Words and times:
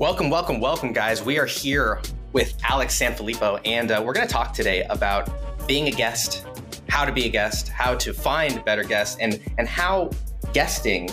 Welcome, 0.00 0.30
welcome, 0.30 0.60
welcome, 0.60 0.94
guys. 0.94 1.22
We 1.22 1.38
are 1.38 1.44
here 1.44 2.00
with 2.32 2.56
Alex 2.64 2.98
Sanfilippo, 2.98 3.60
and 3.66 3.92
uh, 3.92 4.02
we're 4.02 4.14
going 4.14 4.26
to 4.26 4.32
talk 4.32 4.54
today 4.54 4.82
about 4.84 5.28
being 5.68 5.88
a 5.88 5.90
guest, 5.90 6.46
how 6.88 7.04
to 7.04 7.12
be 7.12 7.26
a 7.26 7.28
guest, 7.28 7.68
how 7.68 7.96
to 7.96 8.14
find 8.14 8.64
better 8.64 8.82
guests, 8.82 9.18
and 9.20 9.42
and 9.58 9.68
how 9.68 10.08
guesting 10.54 11.10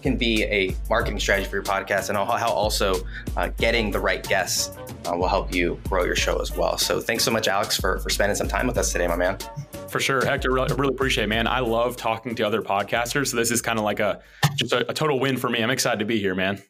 can 0.00 0.16
be 0.16 0.44
a 0.44 0.74
marketing 0.88 1.20
strategy 1.20 1.46
for 1.46 1.56
your 1.56 1.62
podcast, 1.62 2.08
and 2.08 2.16
how 2.16 2.48
also 2.48 2.94
uh, 3.36 3.48
getting 3.58 3.90
the 3.90 4.00
right 4.00 4.26
guests 4.26 4.74
uh, 5.04 5.14
will 5.14 5.28
help 5.28 5.54
you 5.54 5.78
grow 5.86 6.04
your 6.04 6.16
show 6.16 6.38
as 6.40 6.56
well. 6.56 6.78
So, 6.78 7.02
thanks 7.02 7.22
so 7.22 7.30
much, 7.30 7.48
Alex, 7.48 7.78
for 7.78 7.98
for 7.98 8.08
spending 8.08 8.34
some 8.34 8.48
time 8.48 8.66
with 8.66 8.78
us 8.78 8.92
today, 8.92 9.08
my 9.08 9.16
man. 9.16 9.36
For 9.88 10.00
sure, 10.00 10.24
Hector. 10.24 10.58
I 10.58 10.64
really 10.68 10.94
appreciate, 10.94 11.24
it, 11.24 11.26
man. 11.26 11.46
I 11.46 11.60
love 11.60 11.98
talking 11.98 12.34
to 12.36 12.44
other 12.44 12.62
podcasters. 12.62 13.26
So 13.26 13.36
this 13.36 13.50
is 13.50 13.60
kind 13.60 13.78
of 13.78 13.84
like 13.84 14.00
a 14.00 14.22
just 14.54 14.72
a, 14.72 14.90
a 14.90 14.94
total 14.94 15.20
win 15.20 15.36
for 15.36 15.50
me. 15.50 15.62
I'm 15.62 15.68
excited 15.68 15.98
to 15.98 16.06
be 16.06 16.18
here, 16.18 16.34
man. 16.34 16.62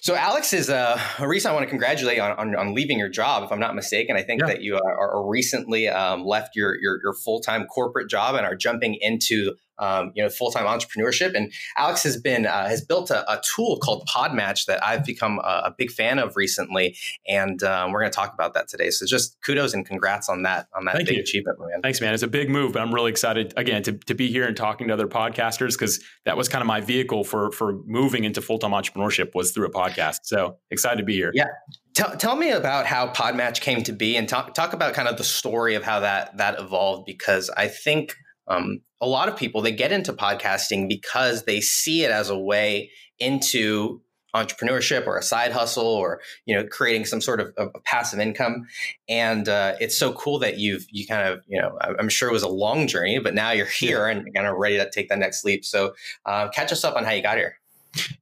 So 0.00 0.14
Alex 0.14 0.52
is 0.52 0.68
uh, 0.68 1.00
a 1.18 1.26
reason 1.26 1.50
I 1.50 1.54
want 1.54 1.64
to 1.64 1.70
congratulate 1.70 2.18
on, 2.18 2.32
on, 2.32 2.56
on, 2.56 2.74
leaving 2.74 2.98
your 2.98 3.08
job, 3.08 3.42
if 3.42 3.50
I'm 3.50 3.60
not 3.60 3.74
mistaken. 3.74 4.16
I 4.16 4.22
think 4.22 4.40
yeah. 4.42 4.48
that 4.48 4.62
you 4.62 4.76
are, 4.76 5.00
are 5.00 5.26
recently 5.26 5.88
um, 5.88 6.24
left 6.24 6.56
your, 6.56 6.76
your, 6.80 6.98
your 7.02 7.14
full 7.14 7.40
time 7.40 7.66
corporate 7.66 8.10
job 8.10 8.34
and 8.34 8.44
are 8.44 8.56
jumping 8.56 8.98
into 9.00 9.54
um, 9.78 10.12
you 10.14 10.22
know, 10.22 10.28
full 10.28 10.50
time 10.50 10.66
entrepreneurship. 10.66 11.34
And 11.34 11.52
Alex 11.76 12.02
has 12.04 12.16
been 12.16 12.46
uh, 12.46 12.68
has 12.68 12.84
built 12.84 13.10
a, 13.10 13.30
a, 13.30 13.40
tool 13.54 13.78
called 13.78 14.08
Podmatch 14.08 14.66
that 14.66 14.82
I've 14.84 15.04
become 15.04 15.40
a, 15.40 15.62
a 15.66 15.74
big 15.76 15.90
fan 15.90 16.18
of 16.18 16.36
recently, 16.36 16.96
and 17.28 17.62
um, 17.62 17.92
we're 17.92 18.00
going 18.00 18.10
to 18.10 18.16
talk 18.16 18.32
about 18.32 18.54
that 18.54 18.68
today. 18.68 18.90
So 18.90 19.06
just 19.06 19.36
kudos 19.44 19.74
and 19.74 19.84
congrats 19.84 20.28
on 20.28 20.42
that 20.42 20.68
on 20.74 20.84
that 20.86 20.96
Thank 20.96 21.08
big 21.08 21.16
you. 21.16 21.22
achievement, 21.22 21.58
man. 21.60 21.82
Thanks, 21.82 22.00
man. 22.00 22.14
It's 22.14 22.22
a 22.22 22.28
big 22.28 22.48
move, 22.48 22.72
but 22.72 22.82
I'm 22.82 22.94
really 22.94 23.10
excited 23.10 23.52
again 23.56 23.82
to, 23.84 23.92
to 23.92 24.14
be 24.14 24.30
here 24.30 24.46
and 24.46 24.56
talking 24.56 24.88
to 24.88 24.94
other 24.94 25.08
podcasters 25.08 25.72
because 25.72 26.02
that 26.24 26.36
was 26.36 26.48
kind 26.48 26.62
of 26.62 26.66
my 26.66 26.80
vehicle 26.80 27.24
for 27.24 27.50
for 27.52 27.80
moving 27.84 28.24
into 28.24 28.40
full 28.40 28.58
time 28.58 28.70
entrepreneurship 28.70 29.34
was 29.34 29.52
through 29.52 29.66
a 29.66 29.72
podcast. 29.72 30.20
So 30.24 30.58
excited 30.70 30.98
to 30.98 31.04
be 31.04 31.14
here. 31.14 31.30
Yeah. 31.34 31.46
Tell, 31.94 32.16
tell 32.16 32.34
me 32.34 32.50
about 32.50 32.86
how 32.86 33.12
Podmatch 33.12 33.60
came 33.60 33.84
to 33.84 33.92
be 33.92 34.16
and 34.16 34.28
talk, 34.28 34.52
talk 34.52 34.72
about 34.72 34.94
kind 34.94 35.06
of 35.06 35.16
the 35.16 35.22
story 35.22 35.76
of 35.76 35.84
how 35.84 36.00
that 36.00 36.36
that 36.38 36.58
evolved 36.58 37.06
because 37.06 37.50
I 37.50 37.68
think 37.68 38.16
um, 38.48 38.80
a 39.00 39.06
lot 39.06 39.28
of 39.28 39.36
people 39.36 39.60
they 39.60 39.72
get 39.72 39.92
into 39.92 40.12
podcasting 40.12 40.88
because 40.88 41.44
they 41.44 41.60
see 41.60 42.04
it 42.04 42.10
as 42.10 42.30
a 42.30 42.38
way 42.38 42.90
into 43.18 44.00
entrepreneurship 44.34 45.06
or 45.06 45.16
a 45.16 45.22
side 45.22 45.52
hustle 45.52 45.86
or 45.86 46.20
you 46.44 46.54
know 46.54 46.66
creating 46.66 47.04
some 47.04 47.20
sort 47.20 47.40
of, 47.40 47.52
of 47.56 47.70
passive 47.84 48.18
income. 48.18 48.66
And 49.08 49.48
uh, 49.48 49.74
it's 49.78 49.96
so 49.96 50.12
cool 50.14 50.40
that 50.40 50.58
you've 50.58 50.86
you 50.90 51.06
kind 51.06 51.28
of 51.28 51.40
you 51.46 51.60
know 51.60 51.78
i'm 51.80 52.08
sure 52.08 52.28
it 52.28 52.32
was 52.32 52.42
a 52.42 52.48
long 52.48 52.86
journey 52.86 53.18
but 53.18 53.34
now 53.34 53.52
you're 53.52 53.66
here 53.66 54.06
and 54.06 54.26
kind 54.34 54.46
of 54.46 54.56
ready 54.56 54.76
to 54.76 54.90
take 54.90 55.08
that 55.08 55.18
next 55.18 55.44
leap. 55.44 55.64
So 55.64 55.94
uh, 56.26 56.48
catch 56.48 56.72
us 56.72 56.84
up 56.84 56.96
on 56.96 57.04
how 57.04 57.12
you 57.12 57.22
got 57.22 57.36
here 57.36 57.58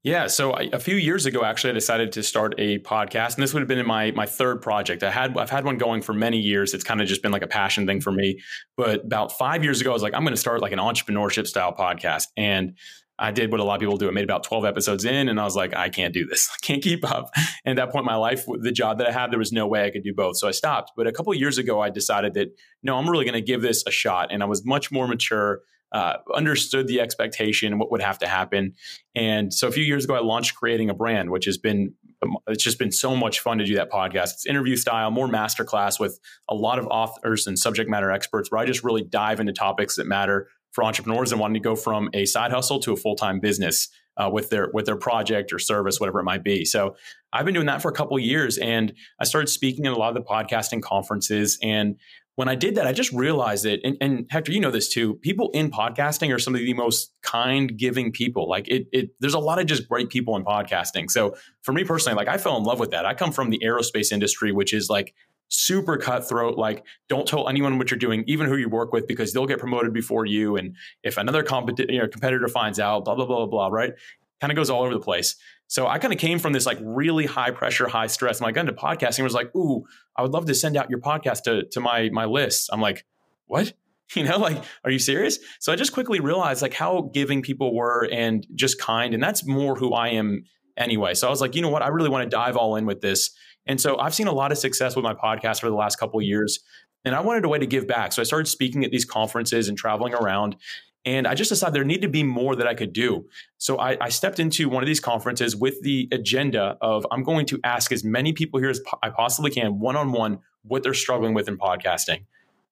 yeah, 0.02 0.26
so 0.26 0.52
I, 0.52 0.68
a 0.72 0.78
few 0.78 0.96
years 0.96 1.26
ago, 1.26 1.44
actually, 1.44 1.70
I 1.70 1.74
decided 1.74 2.12
to 2.12 2.22
start 2.22 2.54
a 2.58 2.78
podcast, 2.80 3.34
and 3.34 3.42
this 3.42 3.54
would 3.54 3.60
have 3.60 3.68
been 3.68 3.78
in 3.78 3.86
my 3.86 4.10
my 4.12 4.26
third 4.26 4.62
project. 4.62 5.02
I 5.02 5.10
had 5.10 5.36
I've 5.36 5.50
had 5.50 5.64
one 5.64 5.78
going 5.78 6.02
for 6.02 6.12
many 6.12 6.38
years. 6.38 6.74
It's 6.74 6.84
kind 6.84 7.00
of 7.00 7.08
just 7.08 7.22
been 7.22 7.32
like 7.32 7.42
a 7.42 7.46
passion 7.46 7.86
thing 7.86 8.00
for 8.00 8.12
me. 8.12 8.40
But 8.76 9.04
about 9.04 9.32
five 9.32 9.64
years 9.64 9.80
ago, 9.80 9.90
I 9.90 9.92
was 9.92 10.02
like, 10.02 10.14
I'm 10.14 10.22
going 10.22 10.34
to 10.34 10.40
start 10.40 10.60
like 10.60 10.72
an 10.72 10.78
entrepreneurship 10.78 11.46
style 11.46 11.72
podcast, 11.74 12.28
and 12.36 12.76
I 13.18 13.30
did 13.30 13.52
what 13.52 13.60
a 13.60 13.64
lot 13.64 13.74
of 13.74 13.80
people 13.80 13.96
do. 13.96 14.08
I 14.08 14.10
made 14.10 14.24
about 14.24 14.42
12 14.42 14.64
episodes 14.64 15.04
in, 15.04 15.28
and 15.28 15.38
I 15.38 15.44
was 15.44 15.54
like, 15.54 15.76
I 15.76 15.88
can't 15.88 16.12
do 16.12 16.26
this. 16.26 16.50
I 16.52 16.56
can't 16.66 16.82
keep 16.82 17.08
up. 17.08 17.30
And 17.64 17.78
at 17.78 17.86
that 17.86 17.92
point 17.92 18.02
in 18.02 18.06
my 18.06 18.16
life, 18.16 18.44
the 18.60 18.72
job 18.72 18.98
that 18.98 19.06
I 19.06 19.12
had, 19.12 19.30
there 19.30 19.38
was 19.38 19.52
no 19.52 19.66
way 19.66 19.84
I 19.84 19.90
could 19.90 20.02
do 20.02 20.12
both. 20.14 20.36
So 20.38 20.48
I 20.48 20.50
stopped. 20.50 20.92
But 20.96 21.06
a 21.06 21.12
couple 21.12 21.32
years 21.34 21.58
ago, 21.58 21.80
I 21.80 21.90
decided 21.90 22.34
that 22.34 22.48
no, 22.82 22.96
I'm 22.96 23.08
really 23.08 23.24
going 23.24 23.34
to 23.34 23.40
give 23.40 23.62
this 23.62 23.84
a 23.86 23.90
shot, 23.90 24.32
and 24.32 24.42
I 24.42 24.46
was 24.46 24.64
much 24.64 24.90
more 24.90 25.06
mature 25.06 25.60
uh, 25.92 26.16
understood 26.34 26.86
the 26.88 27.00
expectation, 27.00 27.78
what 27.78 27.90
would 27.90 28.02
have 28.02 28.18
to 28.18 28.26
happen. 28.26 28.74
And 29.14 29.52
so 29.52 29.68
a 29.68 29.72
few 29.72 29.84
years 29.84 30.04
ago, 30.04 30.14
I 30.14 30.20
launched 30.20 30.54
Creating 30.54 30.90
a 30.90 30.94
Brand, 30.94 31.30
which 31.30 31.44
has 31.44 31.58
been 31.58 31.94
um, 32.22 32.36
it's 32.46 32.62
just 32.62 32.78
been 32.78 32.92
so 32.92 33.16
much 33.16 33.40
fun 33.40 33.58
to 33.58 33.64
do 33.64 33.74
that 33.74 33.90
podcast. 33.90 34.32
It's 34.32 34.46
interview 34.46 34.76
style, 34.76 35.10
more 35.10 35.28
masterclass 35.28 35.98
with 35.98 36.18
a 36.48 36.54
lot 36.54 36.78
of 36.78 36.86
authors 36.86 37.46
and 37.46 37.58
subject 37.58 37.90
matter 37.90 38.10
experts, 38.10 38.50
where 38.50 38.60
I 38.60 38.64
just 38.64 38.84
really 38.84 39.02
dive 39.02 39.40
into 39.40 39.52
topics 39.52 39.96
that 39.96 40.06
matter 40.06 40.48
for 40.72 40.84
entrepreneurs 40.84 41.32
and 41.32 41.40
wanting 41.40 41.60
to 41.62 41.68
go 41.68 41.76
from 41.76 42.08
a 42.14 42.24
side 42.24 42.50
hustle 42.50 42.80
to 42.80 42.92
a 42.92 42.96
full 42.96 43.16
time 43.16 43.40
business 43.40 43.88
uh, 44.16 44.28
with 44.32 44.50
their 44.50 44.70
with 44.72 44.86
their 44.86 44.96
project 44.96 45.52
or 45.52 45.58
service, 45.58 46.00
whatever 46.00 46.20
it 46.20 46.24
might 46.24 46.44
be. 46.44 46.64
So 46.64 46.96
I've 47.32 47.44
been 47.44 47.54
doing 47.54 47.66
that 47.66 47.82
for 47.82 47.90
a 47.90 47.94
couple 47.94 48.18
years, 48.18 48.58
and 48.58 48.92
I 49.18 49.24
started 49.24 49.48
speaking 49.48 49.86
at 49.86 49.92
a 49.92 49.96
lot 49.96 50.08
of 50.08 50.14
the 50.14 50.28
podcasting 50.28 50.82
conferences. 50.82 51.58
And 51.62 51.96
when 52.36 52.48
I 52.48 52.54
did 52.54 52.76
that, 52.76 52.86
I 52.86 52.92
just 52.92 53.12
realized 53.12 53.66
it. 53.66 53.80
And, 53.84 53.96
and, 54.00 54.26
Hector, 54.30 54.52
you 54.52 54.60
know 54.60 54.70
this 54.70 54.88
too. 54.88 55.14
People 55.16 55.50
in 55.52 55.70
podcasting 55.70 56.34
are 56.34 56.38
some 56.38 56.54
of 56.54 56.60
the 56.60 56.74
most 56.74 57.12
kind, 57.22 57.76
giving 57.76 58.10
people. 58.10 58.48
Like 58.48 58.68
it, 58.68 58.86
it, 58.92 59.10
there's 59.20 59.34
a 59.34 59.38
lot 59.38 59.58
of 59.58 59.66
just 59.66 59.88
great 59.88 60.08
people 60.08 60.36
in 60.36 60.44
podcasting. 60.44 61.10
So 61.10 61.36
for 61.62 61.72
me 61.72 61.84
personally, 61.84 62.16
like 62.16 62.28
I 62.28 62.38
fell 62.38 62.56
in 62.56 62.62
love 62.62 62.80
with 62.80 62.90
that. 62.92 63.04
I 63.04 63.14
come 63.14 63.32
from 63.32 63.50
the 63.50 63.60
aerospace 63.62 64.12
industry, 64.12 64.50
which 64.50 64.72
is 64.72 64.88
like 64.88 65.14
super 65.48 65.98
cutthroat. 65.98 66.56
Like 66.56 66.84
don't 67.08 67.28
tell 67.28 67.48
anyone 67.48 67.76
what 67.76 67.90
you're 67.90 67.98
doing, 67.98 68.24
even 68.26 68.48
who 68.48 68.56
you 68.56 68.70
work 68.70 68.92
with, 68.92 69.06
because 69.06 69.34
they'll 69.34 69.46
get 69.46 69.58
promoted 69.58 69.92
before 69.92 70.24
you. 70.24 70.56
And 70.56 70.74
if 71.02 71.18
another 71.18 71.42
competi- 71.42 71.90
you 71.90 71.98
know, 71.98 72.08
competitor 72.08 72.48
finds 72.48 72.80
out, 72.80 73.04
blah 73.04 73.14
blah 73.14 73.26
blah 73.26 73.46
blah, 73.46 73.68
right? 73.68 73.92
Kind 74.42 74.50
of 74.50 74.56
goes 74.56 74.70
all 74.70 74.82
over 74.82 74.92
the 74.92 74.98
place. 74.98 75.36
So 75.68 75.86
I 75.86 76.00
kind 76.00 76.12
of 76.12 76.18
came 76.18 76.40
from 76.40 76.52
this 76.52 76.66
like 76.66 76.78
really 76.82 77.26
high 77.26 77.52
pressure, 77.52 77.86
high 77.86 78.08
stress. 78.08 78.40
And 78.40 78.48
I 78.48 78.50
got 78.50 78.62
into 78.62 78.72
podcasting 78.72 79.22
was 79.22 79.34
like, 79.34 79.54
ooh, 79.54 79.84
I 80.16 80.22
would 80.22 80.32
love 80.32 80.46
to 80.46 80.54
send 80.54 80.76
out 80.76 80.90
your 80.90 80.98
podcast 80.98 81.44
to, 81.44 81.62
to 81.70 81.78
my 81.78 82.10
my 82.10 82.24
list. 82.24 82.68
I'm 82.72 82.80
like, 82.80 83.04
what? 83.46 83.72
You 84.14 84.24
know, 84.24 84.36
like, 84.36 84.62
are 84.84 84.90
you 84.90 84.98
serious? 84.98 85.38
So 85.60 85.72
I 85.72 85.76
just 85.76 85.92
quickly 85.92 86.20
realized 86.20 86.60
like 86.60 86.74
how 86.74 87.10
giving 87.14 87.40
people 87.40 87.74
were 87.74 88.06
and 88.12 88.44
just 88.54 88.78
kind. 88.78 89.14
And 89.14 89.22
that's 89.22 89.46
more 89.46 89.74
who 89.74 89.94
I 89.94 90.08
am 90.08 90.44
anyway. 90.76 91.14
So 91.14 91.28
I 91.28 91.30
was 91.30 91.40
like, 91.40 91.54
you 91.54 91.62
know 91.62 91.70
what? 91.70 91.82
I 91.82 91.88
really 91.88 92.10
want 92.10 92.24
to 92.24 92.28
dive 92.28 92.56
all 92.56 92.76
in 92.76 92.84
with 92.84 93.00
this. 93.00 93.30
And 93.64 93.80
so 93.80 93.98
I've 93.98 94.14
seen 94.14 94.26
a 94.26 94.32
lot 94.32 94.52
of 94.52 94.58
success 94.58 94.96
with 94.96 95.04
my 95.04 95.14
podcast 95.14 95.60
for 95.60 95.70
the 95.70 95.76
last 95.76 95.96
couple 95.96 96.20
years. 96.20 96.60
And 97.04 97.14
I 97.14 97.20
wanted 97.20 97.46
a 97.46 97.48
way 97.48 97.58
to 97.58 97.66
give 97.66 97.86
back. 97.86 98.12
So 98.12 98.20
I 98.20 98.24
started 98.24 98.48
speaking 98.48 98.84
at 98.84 98.90
these 98.90 99.04
conferences 99.06 99.68
and 99.68 99.78
traveling 99.78 100.14
around. 100.14 100.56
And 101.04 101.26
I 101.26 101.34
just 101.34 101.48
decided 101.48 101.74
there 101.74 101.84
needed 101.84 102.02
to 102.02 102.08
be 102.08 102.22
more 102.22 102.54
that 102.54 102.66
I 102.66 102.74
could 102.74 102.92
do. 102.92 103.26
So 103.58 103.78
I, 103.78 103.96
I, 104.00 104.08
stepped 104.08 104.38
into 104.38 104.68
one 104.68 104.84
of 104.84 104.86
these 104.86 105.00
conferences 105.00 105.56
with 105.56 105.82
the 105.82 106.08
agenda 106.12 106.76
of 106.80 107.04
I'm 107.10 107.24
going 107.24 107.46
to 107.46 107.58
ask 107.64 107.90
as 107.90 108.04
many 108.04 108.32
people 108.32 108.60
here 108.60 108.70
as 108.70 108.80
po- 108.80 108.98
I 109.02 109.10
possibly 109.10 109.50
can, 109.50 109.80
one 109.80 109.96
on 109.96 110.12
one, 110.12 110.38
what 110.62 110.84
they're 110.84 110.94
struggling 110.94 111.34
with 111.34 111.48
in 111.48 111.58
podcasting. 111.58 112.24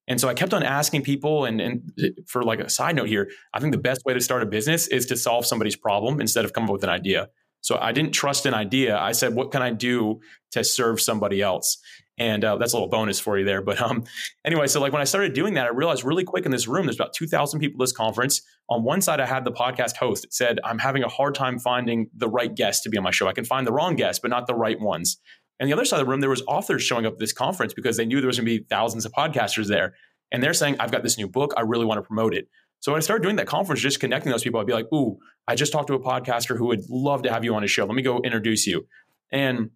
And 0.07 0.21
so 0.21 0.29
I 0.29 0.35
kept 0.35 0.55
on 0.55 0.63
asking 0.63 1.03
people. 1.03 1.45
And, 1.45 1.61
and 1.61 1.93
eh, 2.03 2.11
for 2.27 2.43
like 2.43 2.61
a 2.61 2.69
side 2.69 2.97
note 2.97 3.09
here, 3.09 3.31
I 3.53 3.61
think 3.61 3.73
the 3.73 3.79
best 3.79 4.05
way 4.05 4.15
to 4.15 4.21
start 4.21 4.43
a 4.43 4.47
business 4.47 4.87
is 4.87 5.07
to 5.07 5.17
solve 5.17 5.45
somebody's 5.45 5.77
problem 5.77 6.21
instead 6.21 6.45
of 6.45 6.53
come 6.53 6.65
up 6.65 6.71
with 6.71 6.85
an 6.85 6.91
idea. 6.91 7.31
So 7.63 7.79
I 7.81 7.93
didn't 7.93 8.13
trust 8.13 8.47
an 8.47 8.55
idea. 8.55 8.97
I 8.97 9.13
said, 9.13 9.35
what 9.35 9.51
can 9.51 9.63
I 9.63 9.71
do 9.71 10.21
to 10.53 10.65
serve 10.65 11.01
somebody 11.01 11.43
else? 11.43 11.79
And 12.21 12.45
uh, 12.45 12.57
that's 12.57 12.75
a 12.75 12.77
little 12.77 12.91
bonus 12.91 13.19
for 13.19 13.39
you 13.39 13.47
there. 13.47 13.63
But 13.63 13.81
um, 13.81 14.05
anyway, 14.45 14.67
so 14.67 14.79
like 14.79 14.93
when 14.93 15.01
I 15.01 15.07
started 15.07 15.33
doing 15.33 15.55
that, 15.55 15.65
I 15.65 15.71
realized 15.71 16.05
really 16.05 16.23
quick 16.23 16.45
in 16.45 16.53
this 16.53 16.69
room, 16.69 16.85
there's 16.85 16.97
about 16.97 17.15
2,000 17.15 17.59
people 17.59 17.83
at 17.83 17.87
this 17.87 17.93
conference. 17.93 18.43
On 18.69 18.85
one 18.85 19.01
side, 19.01 19.21
I 19.21 19.27
had 19.27 19.45
the 19.45 19.51
podcast 19.51 19.97
host. 19.97 20.27
Said, 20.31 20.61
I'm 20.63 20.79
having 20.79 21.03
a 21.03 21.09
hard 21.09 21.35
time 21.35 21.59
finding 21.59 22.11
the 22.15 22.29
right 22.29 22.55
guest 22.55 22.83
to 22.83 22.91
be 22.91 22.99
on 22.99 23.05
my 23.05 23.11
show. 23.11 23.27
I 23.27 23.33
can 23.33 23.47
find 23.47 23.67
the 23.67 23.73
wrong 23.73 23.97
guests, 23.97 24.21
but 24.21 24.31
not 24.31 24.47
the 24.47 24.55
right 24.55 24.79
ones. 24.79 25.17
And 25.59 25.69
the 25.69 25.73
other 25.73 25.87
side 25.87 25.99
of 25.99 26.07
the 26.07 26.11
room, 26.11 26.21
there 26.21 26.31
was 26.31 26.43
authors 26.47 26.83
showing 26.83 27.07
up 27.07 27.15
at 27.15 27.19
this 27.19 27.33
conference 27.33 27.73
because 27.73 27.97
they 27.97 28.05
knew 28.05 28.21
there 28.21 28.29
was 28.29 28.39
going 28.39 28.47
to 28.47 28.59
be 28.59 28.67
thousands 28.69 29.07
of 29.07 29.13
podcasters 29.13 29.69
there. 29.69 29.95
And 30.31 30.43
they're 30.43 30.55
saying, 30.55 30.77
I've 30.79 30.93
got 30.93 31.03
this 31.03 31.17
new 31.17 31.27
book. 31.27 31.55
I 31.57 31.63
really 31.63 31.87
want 31.87 31.99
to 31.99 32.03
promote 32.03 32.35
it. 32.35 32.49
So 32.81 32.93
when 32.93 32.99
I 32.99 33.03
started 33.03 33.23
doing 33.23 33.37
that 33.37 33.47
conference, 33.47 33.81
just 33.81 33.99
connecting 33.99 34.31
those 34.31 34.43
people, 34.43 34.61
I'd 34.61 34.67
be 34.67 34.73
like, 34.75 34.93
ooh, 34.93 35.19
I 35.49 35.55
just 35.55 35.73
talked 35.73 35.89
to 35.89 35.95
a 35.95 36.01
podcaster 36.01 36.57
who 36.57 36.67
would 36.67 36.83
love 36.91 37.23
to 37.23 37.33
have 37.33 37.45
you 37.45 37.55
on 37.55 37.63
his 37.63 37.71
show. 37.71 37.85
Let 37.85 37.95
me 37.95 38.03
go 38.03 38.21
introduce 38.21 38.67
you. 38.67 38.87
And 39.33 39.71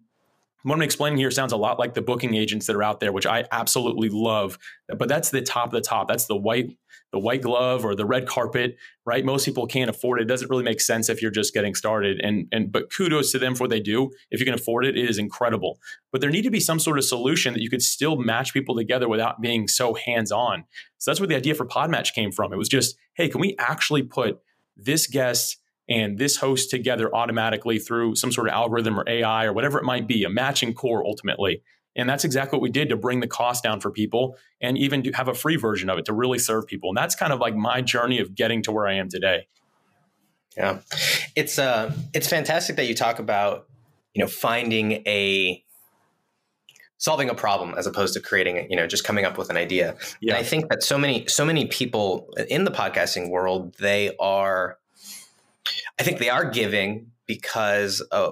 what 0.65 0.75
I'm 0.75 0.81
explaining 0.81 1.19
here 1.19 1.29
sounds 1.29 1.53
a 1.53 1.57
lot 1.57 1.77
like 1.77 1.93
the 1.93 2.01
booking 2.01 2.33
agents 2.33 2.65
that 2.65 2.75
are 2.75 2.83
out 2.83 2.99
there, 2.99 3.11
which 3.11 3.27
I 3.27 3.45
absolutely 3.51 4.09
love. 4.09 4.57
But 4.87 5.07
that's 5.07 5.29
the 5.29 5.41
top 5.41 5.67
of 5.67 5.71
the 5.73 5.81
top. 5.81 6.07
That's 6.07 6.25
the 6.25 6.35
white, 6.35 6.75
the 7.11 7.19
white 7.19 7.43
glove 7.43 7.85
or 7.85 7.93
the 7.93 8.05
red 8.05 8.27
carpet, 8.27 8.75
right? 9.05 9.23
Most 9.23 9.45
people 9.45 9.67
can't 9.67 9.91
afford 9.91 10.19
it. 10.19 10.23
It 10.23 10.27
doesn't 10.27 10.49
really 10.49 10.63
make 10.63 10.81
sense 10.81 11.07
if 11.07 11.21
you're 11.21 11.29
just 11.29 11.53
getting 11.53 11.75
started. 11.75 12.19
And 12.19 12.47
and 12.51 12.71
but 12.71 12.91
kudos 12.91 13.31
to 13.33 13.39
them 13.39 13.53
for 13.53 13.65
what 13.65 13.69
they 13.69 13.79
do. 13.79 14.09
If 14.31 14.39
you 14.39 14.45
can 14.45 14.55
afford 14.55 14.87
it, 14.87 14.97
it 14.97 15.07
is 15.07 15.19
incredible. 15.19 15.79
But 16.11 16.21
there 16.21 16.31
need 16.31 16.43
to 16.43 16.51
be 16.51 16.59
some 16.59 16.79
sort 16.79 16.97
of 16.97 17.05
solution 17.05 17.53
that 17.53 17.61
you 17.61 17.69
could 17.69 17.83
still 17.83 18.15
match 18.15 18.51
people 18.51 18.75
together 18.75 19.07
without 19.07 19.41
being 19.41 19.67
so 19.67 19.93
hands-on. 19.93 20.65
So 20.97 21.11
that's 21.11 21.19
where 21.19 21.27
the 21.27 21.35
idea 21.35 21.53
for 21.53 21.67
Podmatch 21.67 22.13
came 22.13 22.31
from. 22.31 22.51
It 22.51 22.57
was 22.57 22.69
just, 22.69 22.97
hey, 23.13 23.29
can 23.29 23.39
we 23.39 23.55
actually 23.59 24.01
put 24.01 24.39
this 24.75 25.05
guest 25.05 25.57
and 25.87 26.17
this 26.17 26.37
host 26.37 26.69
together 26.69 27.13
automatically 27.13 27.79
through 27.79 28.15
some 28.15 28.31
sort 28.31 28.47
of 28.47 28.53
algorithm 28.53 28.99
or 28.99 29.03
AI 29.07 29.45
or 29.45 29.53
whatever 29.53 29.77
it 29.77 29.83
might 29.83 30.07
be, 30.07 30.23
a 30.23 30.29
matching 30.29 30.73
core 30.73 31.05
ultimately. 31.05 31.61
And 31.95 32.09
that's 32.09 32.25
exactly 32.25 32.57
what 32.57 32.61
we 32.61 32.71
did 32.71 32.89
to 32.89 32.97
bring 32.97 33.21
the 33.21 33.27
cost 33.27 33.63
down 33.63 33.79
for 33.79 33.89
people 33.89 34.37
and 34.59 34.77
even 34.77 35.03
to 35.03 35.11
have 35.11 35.27
a 35.27 35.33
free 35.33 35.55
version 35.55 35.89
of 35.89 35.97
it 35.97 36.05
to 36.05 36.13
really 36.13 36.39
serve 36.39 36.67
people. 36.67 36.89
And 36.89 36.97
that's 36.97 37.15
kind 37.15 37.31
of 37.31 37.39
like 37.39 37.55
my 37.55 37.81
journey 37.81 38.19
of 38.19 38.35
getting 38.35 38.61
to 38.63 38.71
where 38.71 38.87
I 38.87 38.95
am 38.95 39.09
today. 39.09 39.47
Yeah. 40.57 40.79
It's 41.35 41.59
uh 41.59 41.93
it's 42.13 42.27
fantastic 42.27 42.75
that 42.77 42.85
you 42.85 42.95
talk 42.95 43.19
about, 43.19 43.67
you 44.13 44.21
know, 44.21 44.27
finding 44.27 45.03
a 45.05 45.63
solving 46.97 47.29
a 47.29 47.35
problem 47.35 47.75
as 47.77 47.87
opposed 47.87 48.13
to 48.13 48.21
creating 48.21 48.55
it, 48.57 48.69
you 48.69 48.75
know, 48.75 48.87
just 48.87 49.03
coming 49.03 49.25
up 49.25 49.37
with 49.37 49.49
an 49.49 49.57
idea. 49.57 49.95
Yeah. 50.21 50.33
And 50.33 50.41
I 50.41 50.43
think 50.43 50.69
that 50.69 50.81
so 50.81 50.97
many 50.97 51.27
so 51.27 51.45
many 51.45 51.67
people 51.67 52.33
in 52.49 52.63
the 52.63 52.71
podcasting 52.71 53.29
world, 53.29 53.75
they 53.79 54.15
are 54.17 54.77
I 55.99 56.03
think 56.03 56.19
they 56.19 56.29
are 56.29 56.49
giving, 56.49 57.11
because 57.25 58.03
uh, 58.11 58.31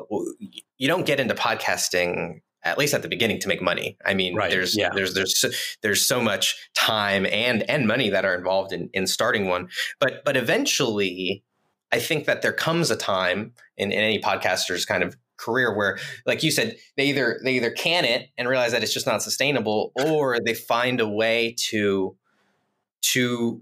you 0.78 0.88
don't 0.88 1.06
get 1.06 1.20
into 1.20 1.34
podcasting 1.34 2.42
at 2.66 2.78
least 2.78 2.94
at 2.94 3.02
the 3.02 3.10
beginning 3.10 3.40
to 3.40 3.48
make 3.48 3.62
money. 3.62 3.98
I 4.06 4.14
mean, 4.14 4.36
right. 4.36 4.50
there's 4.50 4.76
yeah. 4.76 4.90
there's 4.94 5.14
there's 5.14 5.38
so, 5.38 5.50
there's 5.82 6.06
so 6.08 6.22
much 6.22 6.56
time 6.76 7.26
and 7.26 7.70
and 7.70 7.88
money 7.88 8.10
that 8.10 8.26
are 8.26 8.36
involved 8.36 8.72
in 8.72 8.90
in 8.94 9.08
starting 9.08 9.48
one. 9.48 9.70
But 10.00 10.24
but 10.24 10.38
eventually, 10.38 11.44
I 11.92 12.00
think 12.00 12.26
that 12.26 12.42
there 12.42 12.54
comes 12.54 12.90
a 12.90 12.96
time 12.96 13.54
in, 13.78 13.92
in 13.92 14.00
any 14.00 14.20
podcaster's 14.20 14.86
kind 14.86 15.04
of 15.04 15.18
career 15.36 15.76
where 15.76 15.98
like 16.26 16.44
you 16.44 16.52
said 16.52 16.78
they 16.96 17.06
either 17.08 17.40
they 17.44 17.56
either 17.56 17.72
can 17.72 18.06
it 18.06 18.30
and 18.38 18.48
realize 18.48 18.72
that 18.72 18.84
it's 18.84 18.94
just 18.94 19.08
not 19.08 19.22
sustainable 19.22 19.92
or 20.06 20.38
they 20.40 20.54
find 20.54 21.02
a 21.02 21.08
way 21.08 21.54
to 21.58 22.16
to 23.02 23.62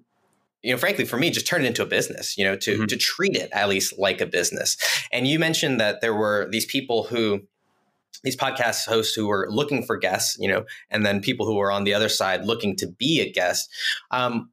you 0.63 0.71
know 0.71 0.77
frankly 0.77 1.05
for 1.05 1.17
me 1.17 1.29
just 1.29 1.47
turn 1.47 1.63
it 1.63 1.67
into 1.67 1.83
a 1.83 1.87
business 1.87 2.37
you 2.37 2.43
know 2.43 2.55
to 2.55 2.75
mm-hmm. 2.75 2.85
to 2.85 2.97
treat 2.97 3.35
it 3.35 3.49
at 3.51 3.69
least 3.69 3.97
like 3.97 4.21
a 4.21 4.25
business 4.25 4.77
and 5.11 5.27
you 5.27 5.39
mentioned 5.39 5.79
that 5.79 6.01
there 6.01 6.13
were 6.13 6.47
these 6.51 6.65
people 6.65 7.03
who 7.03 7.41
these 8.23 8.37
podcast 8.37 8.85
hosts 8.87 9.15
who 9.15 9.27
were 9.27 9.47
looking 9.49 9.83
for 9.83 9.97
guests, 9.97 10.37
you 10.39 10.47
know, 10.47 10.65
and 10.89 11.05
then 11.05 11.21
people 11.21 11.45
who 11.45 11.55
were 11.55 11.71
on 11.71 11.83
the 11.83 11.93
other 11.93 12.09
side 12.09 12.45
looking 12.45 12.75
to 12.77 12.87
be 12.87 13.19
a 13.19 13.31
guest. 13.31 13.69
Um, 14.11 14.49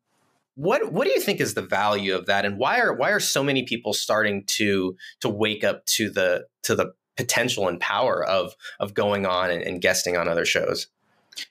what 0.54 0.92
what 0.92 1.06
do 1.06 1.12
you 1.12 1.20
think 1.20 1.40
is 1.40 1.54
the 1.54 1.62
value 1.62 2.14
of 2.14 2.26
that, 2.26 2.44
and 2.44 2.58
why 2.58 2.80
are 2.80 2.92
why 2.92 3.10
are 3.10 3.20
so 3.20 3.44
many 3.44 3.62
people 3.62 3.92
starting 3.92 4.44
to 4.46 4.96
to 5.20 5.28
wake 5.28 5.62
up 5.62 5.86
to 5.86 6.10
the 6.10 6.46
to 6.62 6.74
the 6.74 6.94
potential 7.16 7.68
and 7.68 7.78
power 7.78 8.24
of 8.24 8.54
of 8.80 8.94
going 8.94 9.24
on 9.24 9.50
and, 9.50 9.62
and 9.62 9.80
guesting 9.80 10.16
on 10.16 10.28
other 10.28 10.44
shows? 10.44 10.88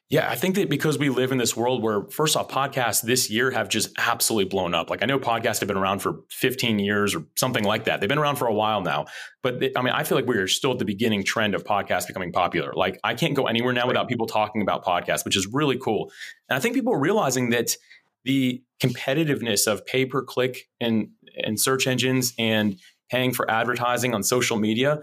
Yeah, 0.09 0.29
I 0.29 0.35
think 0.35 0.55
that 0.55 0.69
because 0.69 0.97
we 0.97 1.09
live 1.09 1.31
in 1.31 1.37
this 1.37 1.55
world 1.55 1.83
where, 1.83 2.03
first 2.09 2.35
off, 2.35 2.49
podcasts 2.49 3.01
this 3.01 3.29
year 3.29 3.51
have 3.51 3.69
just 3.69 3.89
absolutely 3.97 4.49
blown 4.49 4.73
up. 4.73 4.89
Like 4.89 5.03
I 5.03 5.05
know 5.05 5.19
podcasts 5.19 5.59
have 5.59 5.67
been 5.67 5.77
around 5.77 5.99
for 5.99 6.21
15 6.31 6.79
years 6.79 7.13
or 7.13 7.23
something 7.35 7.63
like 7.63 7.85
that. 7.85 7.99
They've 7.99 8.09
been 8.09 8.17
around 8.17 8.37
for 8.37 8.47
a 8.47 8.53
while 8.53 8.81
now. 8.81 9.05
But 9.43 9.59
they, 9.59 9.71
I 9.75 9.81
mean, 9.81 9.93
I 9.93 10.03
feel 10.03 10.17
like 10.17 10.25
we're 10.25 10.47
still 10.47 10.71
at 10.71 10.79
the 10.79 10.85
beginning 10.85 11.23
trend 11.23 11.55
of 11.55 11.63
podcasts 11.63 12.07
becoming 12.07 12.31
popular. 12.31 12.73
Like 12.73 12.99
I 13.03 13.13
can't 13.13 13.35
go 13.35 13.47
anywhere 13.47 13.73
now 13.73 13.81
right. 13.81 13.89
without 13.89 14.07
people 14.07 14.27
talking 14.27 14.61
about 14.61 14.85
podcasts, 14.85 15.25
which 15.25 15.35
is 15.35 15.47
really 15.47 15.77
cool. 15.77 16.11
And 16.49 16.57
I 16.57 16.59
think 16.59 16.75
people 16.75 16.93
are 16.93 16.99
realizing 16.99 17.49
that 17.51 17.75
the 18.23 18.63
competitiveness 18.81 19.71
of 19.71 19.85
pay 19.85 20.05
per 20.05 20.21
click 20.21 20.67
and, 20.79 21.09
and 21.37 21.59
search 21.59 21.87
engines 21.87 22.33
and 22.37 22.79
paying 23.09 23.33
for 23.33 23.49
advertising 23.49 24.13
on 24.13 24.23
social 24.23 24.57
media, 24.57 25.01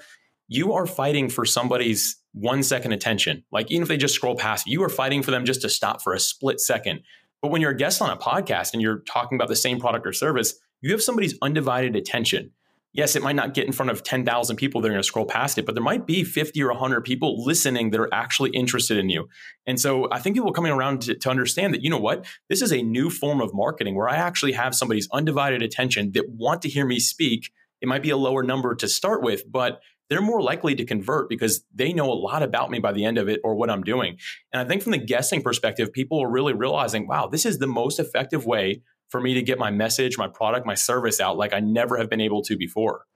you 0.55 0.73
are 0.73 0.87
fighting 0.87 1.29
for 1.29 1.45
somebody's 1.45 2.17
one 2.33 2.63
second 2.63 2.93
attention. 2.93 3.45
Like 3.51 3.71
even 3.71 3.83
if 3.83 3.89
they 3.89 3.97
just 3.97 4.15
scroll 4.15 4.37
past, 4.37 4.67
you 4.67 4.83
are 4.83 4.89
fighting 4.89 5.23
for 5.23 5.31
them 5.31 5.45
just 5.45 5.63
to 5.63 5.69
stop 5.69 6.03
for 6.03 6.13
a 6.13 6.21
split 6.21 6.61
second. 6.61 7.01
But 7.43 7.51
when 7.51 7.61
you're 7.61 7.73
a 7.73 7.77
guest 7.77 8.01
on 8.01 8.11
a 8.11 8.17
podcast 8.17 8.73
and 8.73 8.81
you're 8.81 9.01
talking 9.01 9.37
about 9.37 9.49
the 9.49 9.57
same 9.57 9.81
product 9.81 10.07
or 10.07 10.13
service, 10.13 10.55
you 10.81 10.93
have 10.93 11.03
somebody's 11.03 11.37
undivided 11.43 11.97
attention. 11.97 12.53
Yes, 12.93 13.17
it 13.17 13.23
might 13.23 13.35
not 13.35 13.55
get 13.55 13.67
in 13.67 13.73
front 13.73 13.91
of 13.91 14.05
10,000 14.05 14.55
people 14.55 14.81
that 14.81 14.87
are 14.87 14.93
going 14.93 15.03
to 15.03 15.07
scroll 15.07 15.27
past 15.27 15.59
it, 15.59 15.67
but 15.67 15.75
there 15.75 15.83
might 15.83 16.07
be 16.07 16.23
50 16.23 16.63
or 16.63 16.71
100 16.71 17.01
people 17.01 17.45
listening 17.45 17.91
that 17.91 18.01
are 18.01 18.15
actually 18.15 18.51
interested 18.51 18.97
in 18.97 19.11
you. 19.11 19.29
And 19.67 19.81
so 19.81 20.07
I 20.13 20.21
think 20.21 20.37
people 20.37 20.53
coming 20.53 20.71
around 20.71 21.03
to, 21.03 21.17
to 21.17 21.31
understand 21.31 21.75
that, 21.75 21.83
you 21.83 21.91
know 21.91 21.99
what, 21.99 22.25
this 22.49 22.63
is 22.63 22.73
a 22.73 22.83
new 22.83 23.11
form 23.11 23.41
of 23.41 23.53
marketing 23.53 23.97
where 23.97 24.09
I 24.09 24.17
actually 24.17 24.53
have 24.53 24.77
somebody's 24.77 25.09
undivided 25.13 25.61
attention 25.61 26.13
that 26.13 26.31
want 26.31 26.63
to 26.63 26.69
hear 26.69 26.87
me 26.87 27.01
speak. 27.01 27.51
It 27.81 27.89
might 27.89 28.03
be 28.03 28.11
a 28.11 28.17
lower 28.17 28.45
number 28.45 28.77
to 28.77 28.87
start 28.87 29.23
with, 29.23 29.43
but 29.51 29.81
they're 30.15 30.23
more 30.23 30.41
likely 30.41 30.77
to 30.77 30.85
convert 30.85 31.29
because 31.29 31.65
they 31.75 31.93
know 31.93 32.09
a 32.09 32.15
lot 32.15 32.45
about 32.45 32.71
me 32.71 32.79
by 32.79 32.93
the 32.93 33.05
end 33.05 33.19
of 33.19 33.29
it 33.29 33.41
or 33.43 33.57
what 33.57 33.69
I'm 33.69 33.83
doing. 33.83 34.17
And 34.53 34.63
I 34.63 34.65
think 34.65 34.81
from 34.81 34.93
the 34.93 34.99
guessing 34.99 35.43
perspective, 35.43 35.93
people 35.93 36.23
are 36.23 36.31
really 36.31 36.53
realizing, 36.53 37.09
wow, 37.09 37.27
this 37.27 37.45
is 37.45 37.59
the 37.59 37.67
most 37.67 37.99
effective 37.99 38.47
way 38.47 38.81
for 39.09 39.21
me 39.21 39.35
to 39.35 39.43
get 39.43 39.59
my 39.59 39.73
message, 39.73 40.17
my 40.17 40.29
product, 40.29 40.67
my 40.67 40.77
service 40.77 41.21
out 41.21 41.37
like 41.37 41.53
I 41.53 41.59
never 41.59 41.99
have 41.99 42.09
been 42.09 42.21
able 42.21 42.43
to 42.43 42.57
before. 42.57 43.07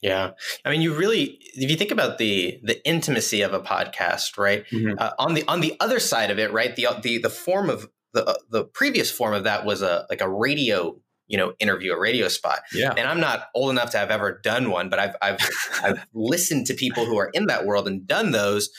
Yeah, 0.00 0.30
I 0.64 0.70
mean, 0.70 0.80
you 0.80 0.94
really, 0.94 1.38
if 1.56 1.70
you 1.70 1.76
think 1.76 1.90
about 1.90 2.16
the 2.16 2.58
the 2.62 2.82
intimacy 2.88 3.42
of 3.42 3.52
a 3.52 3.60
podcast, 3.60 4.38
right? 4.38 4.64
Mm-hmm. 4.70 4.94
Uh, 4.98 5.10
on 5.18 5.34
the 5.34 5.44
on 5.46 5.60
the 5.60 5.76
other 5.78 5.98
side 5.98 6.30
of 6.30 6.38
it, 6.38 6.52
right? 6.52 6.74
The 6.74 6.86
the 7.02 7.18
the 7.18 7.30
form 7.30 7.68
of 7.68 7.90
the 8.14 8.24
uh, 8.24 8.34
the 8.48 8.64
previous 8.64 9.10
form 9.10 9.34
of 9.34 9.44
that 9.44 9.66
was 9.66 9.82
a 9.82 10.06
like 10.08 10.22
a 10.22 10.28
radio 10.28 10.96
you 11.26 11.36
know 11.36 11.54
interview 11.58 11.92
a 11.92 11.98
radio 11.98 12.28
spot. 12.28 12.60
Yeah. 12.72 12.92
And 12.96 13.08
i'm 13.08 13.20
not 13.20 13.48
old 13.54 13.70
enough 13.70 13.90
to 13.90 13.98
have 13.98 14.10
ever 14.10 14.40
done 14.42 14.70
one 14.70 14.88
but 14.88 14.98
i've 14.98 15.16
i've 15.22 15.38
i've 15.82 16.06
listened 16.12 16.66
to 16.66 16.74
people 16.74 17.06
who 17.06 17.18
are 17.18 17.30
in 17.34 17.46
that 17.46 17.66
world 17.66 17.86
and 17.86 18.06
done 18.06 18.32
those. 18.32 18.70